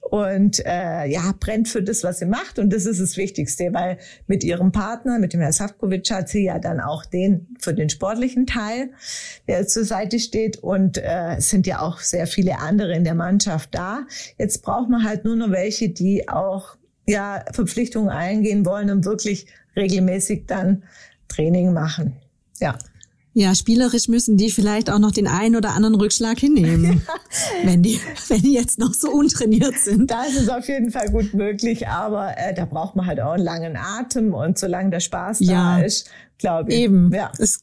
und 0.00 0.64
äh, 0.66 1.06
ja, 1.06 1.32
brennt 1.38 1.68
für 1.68 1.82
das, 1.82 2.02
was 2.02 2.18
sie 2.18 2.26
macht. 2.26 2.58
Und 2.58 2.72
das 2.72 2.86
ist 2.86 3.00
das 3.00 3.16
Wichtigste, 3.16 3.72
weil 3.72 3.98
mit 4.26 4.42
ihrem 4.42 4.72
Partner, 4.72 5.18
mit 5.18 5.32
dem 5.32 5.40
Herrn 5.40 5.52
Safkovic, 5.52 6.10
hat 6.10 6.28
sie 6.28 6.44
ja 6.44 6.58
dann 6.58 6.80
auch 6.80 7.04
den 7.04 7.46
für 7.60 7.74
den 7.74 7.90
sportlichen 7.90 8.46
Teil, 8.46 8.90
der 9.46 9.66
zur 9.66 9.84
Seite 9.84 10.18
steht. 10.18 10.58
Und 10.58 10.98
äh, 10.98 11.36
es 11.36 11.50
sind 11.50 11.66
ja 11.66 11.80
auch 11.80 11.98
sehr 11.98 12.26
viele 12.26 12.58
andere 12.58 12.94
in 12.94 13.04
der 13.04 13.14
Mannschaft 13.14 13.74
da. 13.74 14.06
Jetzt 14.38 14.62
braucht 14.62 14.88
man 14.88 15.04
halt 15.04 15.24
nur 15.24 15.36
noch 15.36 15.50
welche, 15.50 15.90
die 15.90 16.28
auch 16.28 16.76
ja 17.06 17.44
Verpflichtungen 17.52 18.08
eingehen 18.08 18.66
wollen 18.66 18.90
und 18.90 19.04
wirklich 19.04 19.46
regelmäßig 19.76 20.46
dann 20.46 20.82
Training 21.28 21.72
machen. 21.72 22.16
Ja. 22.58 22.76
Ja, 23.32 23.54
spielerisch 23.54 24.08
müssen 24.08 24.36
die 24.36 24.50
vielleicht 24.50 24.90
auch 24.90 24.98
noch 24.98 25.12
den 25.12 25.28
einen 25.28 25.54
oder 25.54 25.70
anderen 25.70 25.94
Rückschlag 25.94 26.38
hinnehmen, 26.38 27.02
wenn 27.64 27.82
die, 27.82 28.00
wenn 28.28 28.42
die 28.42 28.52
jetzt 28.52 28.78
noch 28.80 28.92
so 28.92 29.10
untrainiert 29.10 29.78
sind. 29.78 30.10
Da 30.10 30.24
ist 30.24 30.36
es 30.36 30.48
auf 30.48 30.66
jeden 30.66 30.90
Fall 30.90 31.10
gut 31.10 31.32
möglich, 31.32 31.86
aber 31.86 32.36
äh, 32.36 32.52
da 32.54 32.64
braucht 32.64 32.96
man 32.96 33.06
halt 33.06 33.20
auch 33.20 33.32
einen 33.32 33.44
langen 33.44 33.76
Atem 33.76 34.34
und 34.34 34.58
solange 34.58 34.90
der 34.90 35.00
Spaß 35.00 35.40
ja, 35.40 35.78
da 35.78 35.84
ist, 35.84 36.10
glaube 36.38 36.72
ich. 36.72 36.80
Eben. 36.80 37.12
Ja. 37.14 37.30
Es, 37.38 37.60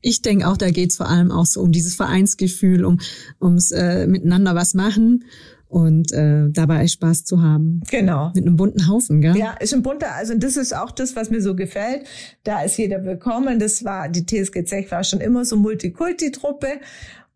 ich 0.00 0.22
denke 0.22 0.48
auch, 0.48 0.56
da 0.56 0.70
geht's 0.70 0.96
vor 0.96 1.08
allem 1.08 1.30
auch 1.30 1.44
so 1.44 1.60
um 1.60 1.70
dieses 1.70 1.94
Vereinsgefühl, 1.96 2.86
um 2.86 2.98
ums 3.42 3.72
äh, 3.72 4.06
miteinander 4.06 4.54
was 4.54 4.72
machen 4.72 5.24
und 5.70 6.12
äh, 6.12 6.50
dabei 6.50 6.86
Spaß 6.86 7.24
zu 7.24 7.42
haben. 7.42 7.80
Genau. 7.88 8.32
Mit 8.34 8.44
einem 8.44 8.56
bunten 8.56 8.88
Haufen, 8.88 9.20
gell? 9.20 9.36
Ja, 9.36 9.52
ist 9.60 9.72
ein 9.72 9.82
bunter, 9.82 10.14
also 10.16 10.34
das 10.34 10.56
ist 10.56 10.74
auch 10.74 10.90
das, 10.90 11.14
was 11.14 11.30
mir 11.30 11.40
so 11.40 11.54
gefällt. 11.54 12.06
Da 12.42 12.62
ist 12.62 12.76
jeder 12.76 13.04
willkommen. 13.04 13.60
Das 13.60 13.84
war, 13.84 14.08
die 14.08 14.26
TSG 14.26 14.64
Zech 14.64 14.90
war 14.90 15.04
schon 15.04 15.20
immer 15.20 15.44
so 15.44 15.56
Multikulti-Truppe. 15.56 16.80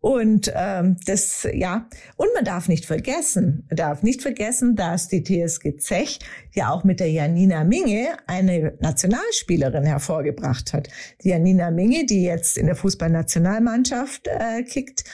Und 0.01 0.51
ähm, 0.53 0.97
das, 1.07 1.47
ja, 1.51 1.89
und 2.15 2.27
man 2.35 2.45
darf 2.45 2.67
nicht 2.67 2.85
vergessen, 2.85 3.65
man 3.69 3.77
darf 3.77 4.03
nicht 4.03 4.21
vergessen, 4.21 4.75
dass 4.75 5.07
die 5.07 5.23
TSG 5.23 5.77
Zech 5.77 6.19
ja 6.53 6.69
auch 6.69 6.83
mit 6.83 6.99
der 6.99 7.09
Janina 7.09 7.63
Minge 7.63 8.09
eine 8.27 8.73
Nationalspielerin 8.81 9.83
hervorgebracht 9.83 10.73
hat. 10.73 10.89
Die 11.23 11.29
Janina 11.29 11.71
Minge, 11.71 12.05
die 12.05 12.21
jetzt 12.21 12.55
in 12.55 12.67
der 12.67 12.75
Fußballnationalmannschaft 12.75 14.27
äh, 14.27 14.61
kickt, 14.61 15.05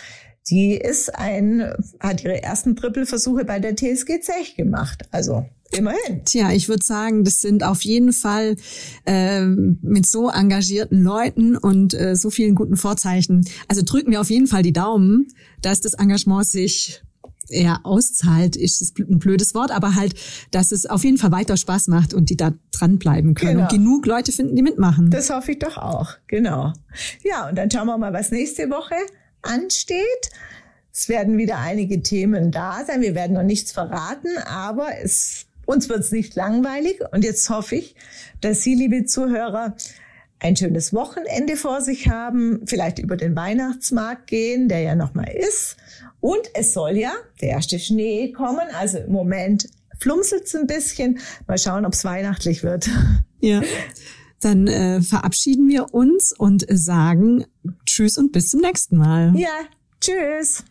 die 0.49 0.75
ist 0.75 1.15
ein, 1.15 1.73
hat 1.99 2.23
ihre 2.23 2.41
ersten 2.41 2.75
Trippelversuche 2.75 3.45
bei 3.45 3.59
der 3.59 3.75
TSG 3.75 4.21
Zech 4.21 4.55
gemacht. 4.55 5.03
Also 5.11 5.45
Immerhin. 5.71 6.25
Tja, 6.25 6.51
ich 6.51 6.67
würde 6.67 6.83
sagen, 6.83 7.23
das 7.23 7.41
sind 7.41 7.63
auf 7.63 7.81
jeden 7.83 8.11
Fall 8.11 8.57
äh, 9.05 9.45
mit 9.45 10.05
so 10.05 10.29
engagierten 10.29 11.01
Leuten 11.01 11.55
und 11.55 11.93
äh, 11.93 12.15
so 12.15 12.29
vielen 12.29 12.55
guten 12.55 12.75
Vorzeichen. 12.75 13.45
Also 13.69 13.81
drücken 13.81 14.11
wir 14.11 14.19
auf 14.19 14.29
jeden 14.29 14.47
Fall 14.47 14.63
die 14.63 14.73
Daumen, 14.73 15.27
dass 15.61 15.79
das 15.79 15.93
Engagement 15.93 16.45
sich 16.45 17.01
eher 17.49 17.81
auszahlt, 17.85 18.55
ist 18.55 18.97
ein 18.99 19.19
blödes 19.19 19.53
Wort, 19.55 19.71
aber 19.71 19.95
halt, 19.95 20.15
dass 20.51 20.71
es 20.71 20.85
auf 20.85 21.03
jeden 21.03 21.17
Fall 21.17 21.31
weiter 21.31 21.57
Spaß 21.57 21.87
macht 21.87 22.13
und 22.13 22.29
die 22.29 22.37
da 22.37 22.53
dranbleiben 22.71 23.33
können 23.33 23.53
genau. 23.53 23.63
und 23.63 23.71
genug 23.71 24.05
Leute 24.05 24.31
finden, 24.31 24.55
die 24.55 24.61
mitmachen. 24.61 25.09
Das 25.09 25.29
hoffe 25.29 25.51
ich 25.53 25.59
doch 25.59 25.77
auch, 25.77 26.13
genau. 26.27 26.73
Ja, 27.23 27.49
und 27.49 27.57
dann 27.57 27.69
schauen 27.69 27.87
wir 27.87 27.97
mal, 27.97 28.13
was 28.13 28.31
nächste 28.31 28.69
Woche 28.69 28.95
ansteht. 29.41 30.29
Es 30.93 31.07
werden 31.09 31.37
wieder 31.37 31.59
einige 31.59 32.03
Themen 32.03 32.51
da 32.51 32.83
sein. 32.85 33.01
Wir 33.01 33.15
werden 33.15 33.33
noch 33.33 33.43
nichts 33.43 33.71
verraten, 33.71 34.37
aber 34.45 34.89
es, 35.01 35.45
uns 35.65 35.87
wird 35.89 35.99
es 35.99 36.11
nicht 36.11 36.35
langweilig. 36.35 36.99
Und 37.11 37.23
jetzt 37.23 37.49
hoffe 37.49 37.75
ich, 37.75 37.95
dass 38.41 38.61
Sie, 38.61 38.75
liebe 38.75 39.05
Zuhörer, 39.05 39.75
ein 40.39 40.55
schönes 40.55 40.91
Wochenende 40.93 41.55
vor 41.55 41.81
sich 41.81 42.09
haben, 42.09 42.61
vielleicht 42.65 42.99
über 42.99 43.15
den 43.15 43.35
Weihnachtsmarkt 43.35 44.27
gehen, 44.27 44.67
der 44.67 44.79
ja 44.79 44.95
noch 44.95 45.13
mal 45.13 45.29
ist. 45.29 45.77
Und 46.19 46.41
es 46.53 46.73
soll 46.73 46.97
ja 46.97 47.13
der 47.41 47.49
erste 47.49 47.79
Schnee 47.79 48.31
kommen. 48.31 48.67
Also 48.79 48.97
im 48.97 49.11
Moment 49.11 49.69
flumselt 49.99 50.45
es 50.45 50.55
ein 50.55 50.67
bisschen. 50.67 51.19
Mal 51.47 51.57
schauen, 51.57 51.85
ob 51.85 51.93
es 51.93 52.03
weihnachtlich 52.03 52.63
wird. 52.63 52.89
Ja. 53.39 53.61
Dann 54.41 54.67
äh, 54.67 55.01
verabschieden 55.01 55.69
wir 55.69 55.93
uns 55.93 56.33
und 56.35 56.65
sagen 56.67 57.45
Tschüss 57.85 58.17
und 58.17 58.31
bis 58.31 58.49
zum 58.49 58.61
nächsten 58.61 58.97
Mal. 58.97 59.33
Ja, 59.35 59.49
tschüss. 59.99 60.65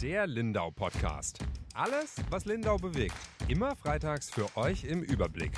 Der 0.00 0.28
Lindau 0.28 0.70
Podcast. 0.70 1.40
Alles, 1.74 2.14
was 2.30 2.44
Lindau 2.44 2.76
bewegt. 2.76 3.14
Immer 3.48 3.74
freitags 3.74 4.30
für 4.30 4.46
euch 4.56 4.84
im 4.84 5.02
Überblick. 5.02 5.52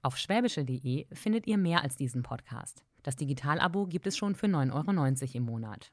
Auf 0.00 0.16
schwäbische.de 0.16 1.06
findet 1.12 1.46
ihr 1.46 1.58
mehr 1.58 1.82
als 1.82 1.96
diesen 1.96 2.22
Podcast. 2.22 2.82
Das 3.02 3.16
Digitalabo 3.16 3.86
gibt 3.86 4.06
es 4.06 4.16
schon 4.16 4.34
für 4.34 4.46
9,90 4.46 4.72
Euro 4.72 5.30
im 5.34 5.42
Monat. 5.44 5.92